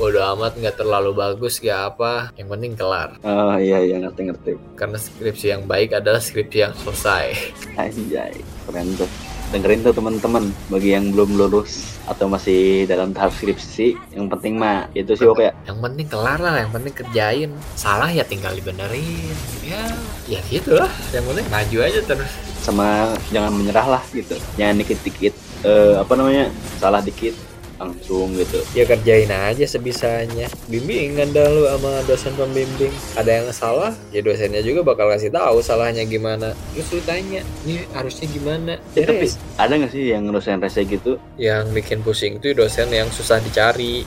bodo 0.00 0.20
amat 0.36 0.56
nggak 0.56 0.76
terlalu 0.80 1.12
bagus 1.12 1.60
gak 1.60 1.96
apa. 1.96 2.32
Yang 2.38 2.48
penting 2.54 2.72
kelar. 2.78 3.10
Oh 3.26 3.56
iya 3.60 3.82
iya 3.82 4.00
ngerti 4.00 4.30
ngerti 4.30 4.52
karena 4.78 4.96
skripsi 4.96 5.46
yang 5.52 5.62
baik 5.68 5.92
adalah 5.92 6.22
skripsi 6.22 6.58
yang 6.70 6.74
selesai. 6.80 7.34
Anjay 7.76 8.40
keren 8.64 8.88
tuh 8.96 9.10
dengerin 9.54 9.86
tuh 9.86 9.94
teman-teman. 9.94 10.50
Bagi 10.66 10.90
yang 10.98 11.14
belum 11.14 11.38
lulus 11.38 11.94
atau 12.10 12.26
masih 12.26 12.90
dalam 12.90 13.14
tahap 13.14 13.30
skripsi 13.32 13.94
yang 14.12 14.26
penting 14.26 14.58
mah 14.58 14.90
itu 14.98 15.14
sih 15.14 15.30
oke 15.30 15.46
ya. 15.46 15.54
Yang 15.70 15.78
penting 15.78 16.06
kelar 16.10 16.42
lah 16.42 16.66
yang 16.66 16.74
penting 16.74 16.94
kerjain. 16.98 17.50
Salah 17.78 18.10
ya 18.10 18.26
tinggal 18.26 18.50
dibenerin. 18.58 19.36
Ya 19.62 19.86
ya 20.26 20.42
gitu 20.50 20.74
lah. 20.74 20.90
Yang 21.14 21.24
penting 21.30 21.46
maju 21.46 21.78
aja 21.86 22.00
terus. 22.02 22.32
Sama 22.58 23.14
jangan 23.30 23.54
menyerah 23.54 23.86
lah 23.86 24.02
gitu. 24.10 24.34
Jangan 24.58 24.82
dikit-dikit 24.82 25.34
eh, 25.62 25.94
apa 26.02 26.12
namanya 26.18 26.50
salah 26.82 26.98
dikit 26.98 27.53
langsung 27.78 28.34
gitu. 28.38 28.60
Ya 28.72 28.84
kerjain 28.86 29.30
aja 29.30 29.64
sebisanya. 29.66 30.46
Bimbingan 30.70 31.34
dah 31.34 31.46
lu 31.48 31.66
sama 31.66 32.02
dosen 32.06 32.32
pembimbing. 32.38 32.92
Ada 33.18 33.30
yang 33.42 33.46
salah 33.50 33.92
ya 34.14 34.20
dosennya 34.22 34.62
juga 34.62 34.86
bakal 34.86 35.10
kasih 35.10 35.30
tahu 35.30 35.60
salahnya 35.60 36.06
gimana. 36.06 36.54
Terus 36.74 36.88
lu 36.94 37.00
tanya 37.02 37.40
ini 37.66 37.82
harusnya 37.92 38.26
gimana? 38.30 38.72
Ya, 38.94 39.04
tapi 39.08 39.26
Beres. 39.26 39.38
ada 39.58 39.72
nggak 39.74 39.92
sih 39.92 40.04
yang 40.14 40.28
dosen 40.30 40.62
rese 40.62 40.82
gitu? 40.86 41.18
Yang 41.40 41.64
bikin 41.74 41.98
pusing 42.04 42.38
tuh 42.38 42.54
dosen 42.54 42.90
yang 42.90 43.10
susah 43.10 43.38
dicari. 43.42 44.06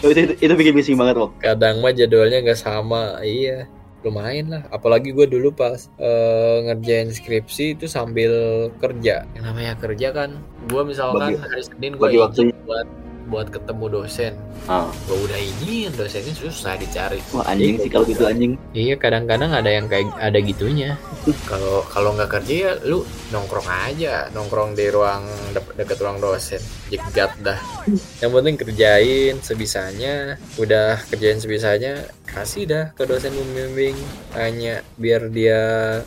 Oh, 0.00 0.08
itu, 0.08 0.32
itu, 0.32 0.34
itu 0.40 0.52
bikin 0.56 0.72
bising 0.72 0.96
banget 0.96 1.20
kok 1.20 1.32
kadang 1.44 1.84
mah 1.84 1.92
jadwalnya 1.92 2.40
nggak 2.40 2.56
sama 2.56 3.20
iya 3.20 3.68
lumayan 4.02 4.46
lah. 4.50 4.62
Apalagi 4.68 5.10
gue 5.10 5.26
dulu 5.26 5.50
pas 5.50 5.88
eh, 5.96 6.56
ngerjain 6.64 7.08
skripsi 7.08 7.74
itu 7.74 7.86
sambil 7.86 8.32
kerja. 8.76 9.24
Yang 9.32 9.44
namanya 9.44 9.74
kerja 9.76 10.08
kan 10.10 10.30
gue 10.66 10.82
misalkan 10.82 11.34
Bagi- 11.34 11.42
hari 11.42 11.62
Senin 11.62 11.92
gue 11.94 12.02
bagi 12.02 12.18
waktunya. 12.18 12.54
buat 12.64 12.86
buat 13.30 13.46
ketemu 13.46 13.86
dosen. 13.92 14.34
Ah. 14.66 14.90
gue 15.06 15.14
udah 15.16 15.38
izin 15.38 15.94
dosennya 15.94 16.34
susah 16.34 16.74
dicari. 16.74 17.22
Wah 17.30 17.46
anjing 17.46 17.78
sih 17.78 17.86
kalau 17.86 18.02
gitu 18.02 18.26
anjing. 18.26 18.58
Iya 18.70 18.98
kadang-kadang 18.98 19.50
ada 19.50 19.70
yang 19.70 19.86
kayak 19.86 20.10
ada 20.16 20.34
gitunya. 20.36 20.98
Kalau 21.46 21.86
kalau 21.86 22.10
nggak 22.12 22.26
kerja 22.28 22.54
ya 22.54 22.72
lu 22.82 23.02
nongkrong 23.30 23.66
aja. 23.66 24.26
Nongkrong 24.30 24.74
di 24.74 24.90
ruang 24.90 25.22
de- 25.50 25.74
deket 25.76 26.02
ruang 26.02 26.18
dosen. 26.18 26.58
Jegat 26.90 27.38
dah. 27.38 27.54
Yang 28.18 28.30
penting 28.34 28.54
kerjain 28.58 29.34
sebisanya. 29.38 30.34
Udah 30.56 30.98
kerjain 31.06 31.38
sebisanya 31.38 32.10
kasih 32.32 32.64
dah 32.66 32.84
ke 32.94 33.02
dosen 33.06 33.34
pembimbing. 33.34 33.98
Tanya 34.30 34.82
biar 34.96 35.30
dia 35.30 35.60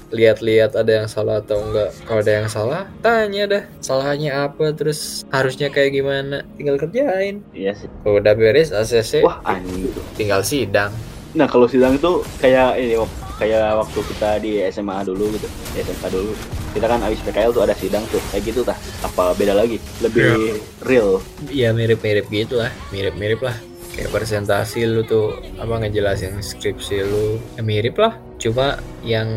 lihat-lihat 0.09 0.75
ada 0.79 1.03
yang 1.03 1.07
salah 1.11 1.43
atau 1.43 1.59
enggak. 1.59 1.91
Kalau 2.07 2.19
ada 2.23 2.33
yang 2.33 2.49
salah 2.49 2.81
tanya 3.03 3.43
dah. 3.45 3.63
Salahnya 3.83 4.47
apa? 4.47 4.71
Terus 4.71 5.27
harusnya 5.29 5.67
kayak 5.67 5.91
gimana? 5.95 6.47
Tinggal 6.55 6.79
kerjain. 6.79 7.43
Iya 7.51 7.75
sih. 7.75 7.89
Udah 8.07 8.33
beres 8.33 8.71
ACC 8.71 9.23
wah 9.23 9.43
anjing. 9.43 9.91
Tinggal 10.15 10.41
sidang. 10.41 10.91
Nah 11.33 11.49
kalau 11.49 11.65
sidang 11.67 11.97
itu 11.97 12.23
kayak 12.39 12.77
ini 12.79 12.95
kayak 13.41 13.75
waktu 13.81 13.99
kita 14.13 14.29
di 14.39 14.51
SMA 14.69 15.03
dulu 15.03 15.27
gitu. 15.35 15.47
Di 15.75 15.83
SMK 15.83 16.05
dulu. 16.13 16.31
Kita 16.73 16.89
kan 16.89 17.01
abis 17.05 17.21
PKL 17.21 17.53
tuh 17.53 17.63
ada 17.65 17.75
sidang 17.77 18.05
tuh. 18.09 18.21
Kayak 18.31 18.43
gitu 18.49 18.61
tah. 18.65 18.77
Apa 19.05 19.35
beda 19.35 19.53
lagi? 19.53 19.77
Lebih 19.99 20.57
real. 20.85 21.19
Iya 21.49 21.73
mirip-mirip 21.73 22.29
gitu 22.31 22.61
lah, 22.61 22.71
mirip-mirip 22.89 23.41
lah. 23.43 23.57
Kayak 23.93 24.09
presentasi 24.09 24.89
lu 24.89 25.05
tuh 25.05 25.37
apa 25.61 25.85
ngejelasin 25.85 26.41
skripsi 26.41 26.97
lu, 27.05 27.37
ya 27.53 27.61
mirip 27.61 28.01
lah. 28.01 28.17
Cuma 28.41 28.81
yang 29.05 29.29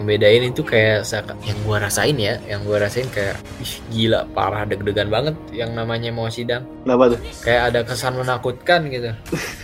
membedain 0.00 0.48
itu 0.48 0.64
kayak 0.64 1.04
yang 1.44 1.58
gua 1.68 1.84
rasain 1.84 2.16
ya, 2.16 2.40
yang 2.48 2.64
gua 2.64 2.80
rasain 2.80 3.06
kayak 3.12 3.36
ih 3.60 3.74
gila 3.92 4.24
parah 4.32 4.64
deg-degan 4.64 5.12
banget 5.12 5.36
yang 5.52 5.76
namanya 5.76 6.08
mau 6.10 6.32
sidang. 6.32 6.64
kenapa 6.82 7.12
tuh 7.12 7.20
Kayak 7.44 7.62
ada 7.70 7.80
kesan 7.84 8.16
menakutkan 8.16 8.88
gitu. 8.88 9.12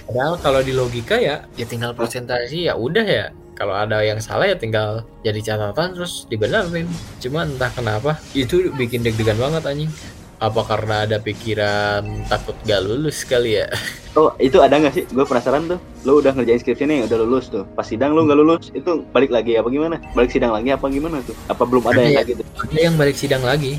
Padahal 0.06 0.36
kalau 0.38 0.60
di 0.60 0.76
logika 0.76 1.16
ya, 1.16 1.48
ya 1.56 1.64
tinggal 1.64 1.96
presentasi 1.96 2.68
ya 2.68 2.76
udah 2.76 3.06
ya. 3.08 3.26
Kalau 3.56 3.72
ada 3.72 4.04
yang 4.04 4.20
salah 4.20 4.52
ya 4.52 4.56
tinggal 4.60 5.08
jadi 5.24 5.40
catatan 5.40 5.96
terus 5.96 6.28
dibenerin. 6.28 6.84
Cuma 7.24 7.48
entah 7.48 7.72
kenapa 7.72 8.20
itu 8.36 8.68
bikin 8.76 9.00
deg-degan 9.00 9.40
banget 9.40 9.64
anjing. 9.64 9.88
Apa 10.36 10.60
karena 10.62 11.08
ada 11.08 11.16
pikiran 11.16 12.04
takut 12.28 12.52
gak 12.62 12.84
lulus 12.84 13.24
kali 13.24 13.56
ya? 13.56 13.68
Oh 14.16 14.32
itu 14.40 14.64
ada 14.64 14.80
nggak 14.80 14.96
sih? 14.96 15.04
Gue 15.12 15.28
penasaran 15.28 15.68
tuh. 15.68 15.76
Lo 16.00 16.16
udah 16.16 16.32
ngerjain 16.32 16.56
skripsi 16.56 16.88
nih, 16.88 17.04
udah 17.04 17.20
lulus 17.20 17.52
tuh. 17.52 17.68
Pas 17.76 17.84
sidang 17.84 18.16
lo 18.16 18.24
nggak 18.24 18.38
lulus, 18.40 18.72
itu 18.72 19.04
balik 19.12 19.28
lagi 19.28 19.60
apa 19.60 19.68
gimana? 19.68 20.00
Balik 20.16 20.32
sidang 20.32 20.56
lagi 20.56 20.72
apa 20.72 20.88
gimana 20.88 21.20
tuh? 21.20 21.36
Apa 21.52 21.68
belum 21.68 21.84
ada 21.84 22.00
yang 22.00 22.00
Ada 22.00 22.08
ya. 22.08 22.16
kayak 22.16 22.28
gitu? 22.32 22.42
Ada 22.56 22.78
yang 22.80 22.94
balik 22.96 23.12
sidang 23.12 23.44
lagi. 23.44 23.76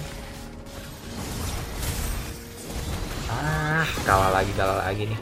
Ah, 3.28 3.90
kalah 4.06 4.30
lagi, 4.32 4.52
kalah 4.54 4.78
lagi 4.80 5.04
nih. 5.10 5.20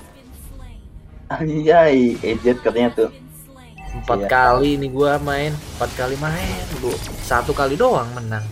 Anjay, 1.25 1.97
ejet 2.21 2.57
katanya 2.59 2.89
tuh. 2.93 3.09
Empat 3.95 4.19
Iya. 4.19 4.27
kali 4.27 4.75
nih 4.75 4.91
gua 4.91 5.15
main, 5.17 5.55
empat 5.79 5.95
kali 5.95 6.19
main, 6.19 6.59
bu. 6.77 6.91
Satu 7.23 7.55
kali 7.55 7.79
doang 7.79 8.11
menang. 8.11 8.43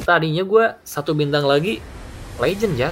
Tadinya 0.00 0.42
gua 0.42 0.80
satu 0.80 1.12
bintang 1.12 1.44
lagi, 1.44 1.76
legend 2.40 2.74
ya. 2.80 2.90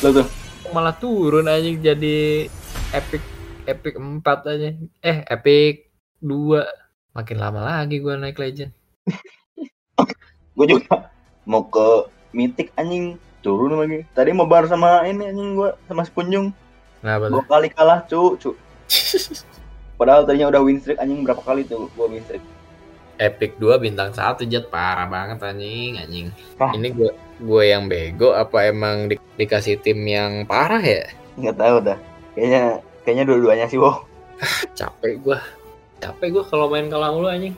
Lo 0.00 0.10
tuh. 0.10 0.26
Malah 0.72 0.96
turun 0.96 1.46
aja 1.46 1.68
jadi 1.68 2.48
epic, 2.96 3.22
epic 3.68 3.94
4 4.00 4.24
aja. 4.24 4.70
Eh, 5.04 5.18
epic 5.28 5.92
2. 6.24 6.64
Makin 7.12 7.36
lama 7.36 7.60
lagi 7.60 8.00
gua 8.00 8.16
naik 8.16 8.40
legend. 8.40 8.72
Gue 10.56 10.66
juga 10.68 11.12
mau 11.48 11.64
ke 11.64 12.08
Mythic 12.32 12.72
anjing 12.76 13.20
turun 13.44 13.76
lagi. 13.76 14.04
Tadi 14.16 14.30
mau 14.32 14.48
bar 14.48 14.64
sama 14.68 15.04
ini 15.04 15.28
anjing 15.28 15.58
gue 15.58 15.70
sama 15.88 16.02
Sepunjung. 16.06 16.52
Tuh? 17.02 17.28
Dua 17.28 17.44
kali 17.44 17.68
kalah 17.72 18.06
cu, 18.06 18.38
cu. 18.38 18.50
Padahal 19.98 20.24
tadinya 20.24 20.48
udah 20.52 20.62
win 20.62 20.78
streak 20.80 21.00
anjing 21.02 21.26
berapa 21.26 21.42
kali 21.42 21.66
tuh 21.66 21.90
gue 21.92 22.06
win 22.06 22.24
streak. 22.24 22.44
Epic 23.20 23.58
2 23.60 23.76
bintang 23.82 24.14
1 24.14 24.44
jet 24.48 24.66
parah 24.72 25.06
banget 25.08 25.42
anjing, 25.42 26.00
anjing. 26.00 26.26
Ah. 26.56 26.72
Ini 26.72 26.88
gue 26.94 27.10
gue 27.42 27.62
yang 27.66 27.90
bego 27.90 28.32
apa 28.32 28.66
emang 28.66 29.10
di- 29.10 29.20
dikasih 29.34 29.76
tim 29.76 29.98
yang 30.02 30.46
parah 30.46 30.78
ya? 30.78 31.02
nggak 31.34 31.56
tahu 31.56 31.76
dah 31.82 31.98
kayaknya 32.32 32.62
kayaknya 33.02 33.24
dua-duanya 33.26 33.66
sih 33.66 33.76
wow 33.76 33.98
Capek 34.74 35.22
gua. 35.22 35.38
Capek 35.98 36.34
gua 36.34 36.42
kalau 36.42 36.66
main 36.66 36.90
kalah 36.90 37.14
mulu 37.14 37.30
anjing. 37.30 37.54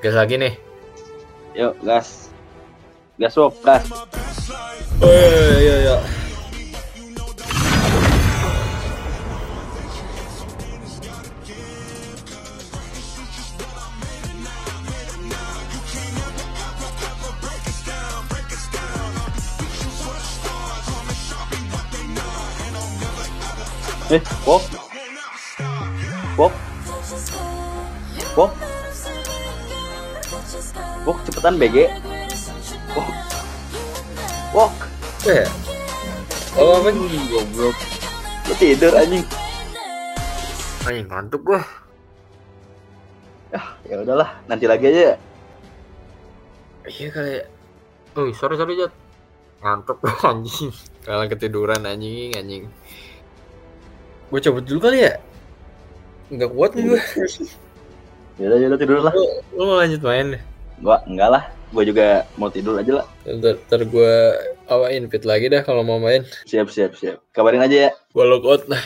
Gas 0.00 0.16
lagi 0.16 0.40
nih. 0.40 0.56
yuk 1.52 1.76
gas 1.80 2.32
gas 3.14 3.36
wow 3.36 3.52
gas 3.60 3.84
Oh 4.98 5.12
iya 5.12 5.52
iya 5.60 5.74
iya. 5.84 5.96
Eh 24.14 24.22
wow 24.46 24.62
wow 26.38 26.50
wow 28.38 28.50
wow 31.02 31.16
cepetan 31.26 31.58
BG 31.58 31.90
wow 32.94 33.06
wow 34.54 34.70
Eh. 35.24 35.48
Oh, 36.60 36.84
apa? 36.84 36.92
goblok 37.32 37.76
lu 38.44 38.54
tidur 38.60 38.92
anjing 38.92 39.24
Anjing 40.84 41.08
ngantuk 41.08 41.40
gua. 41.40 41.64
ya 43.88 43.96
udahlah 44.04 44.36
nanti 44.44 44.68
lagi 44.68 44.84
aja 44.92 45.00
ya 45.00 45.16
Iya 46.84 47.08
kali 47.08 47.30
ya. 47.40 47.44
Oh, 48.12 48.28
sorry 48.36 48.60
sorry 48.60 48.76
Jat. 48.76 48.92
Ngantuk 49.64 49.96
anjing. 50.28 50.68
Kalah 51.00 51.24
ketiduran 51.32 51.88
anjing 51.88 52.36
anjing. 52.36 52.68
Gue 54.28 54.40
cabut 54.40 54.62
dulu 54.62 54.80
kali 54.80 54.98
ya. 55.04 55.12
Enggak 56.32 56.50
kuat 56.50 56.70
nih 56.74 56.84
gue. 56.88 57.00
yaudah 58.34 58.58
yaudah 58.58 58.74
tidur 58.74 58.98
lah 58.98 59.14
Lu, 59.14 59.24
lu 59.54 59.62
mau 59.62 59.78
lanjut 59.78 60.02
main 60.02 60.34
deh. 60.34 60.42
gua 60.82 60.98
enggak 61.06 61.30
lah 61.30 61.42
gua 61.70 61.82
juga 61.86 62.06
mau 62.34 62.50
tidur 62.50 62.74
aja 62.74 62.98
lah 62.98 63.06
Ntar, 63.22 63.62
ntar 63.62 63.86
gue 63.86 64.12
apa 64.66 64.90
invite 64.90 65.22
lagi 65.22 65.46
dah 65.46 65.62
kalau 65.62 65.86
mau 65.86 66.02
main. 66.02 66.26
siap 66.42 66.66
siap 66.66 66.98
siap 66.98 67.22
kabarin 67.30 67.62
aja 67.62 67.76
ya 67.86 67.90
Gue 68.10 68.26
logout 68.26 68.66
lah. 68.66 68.82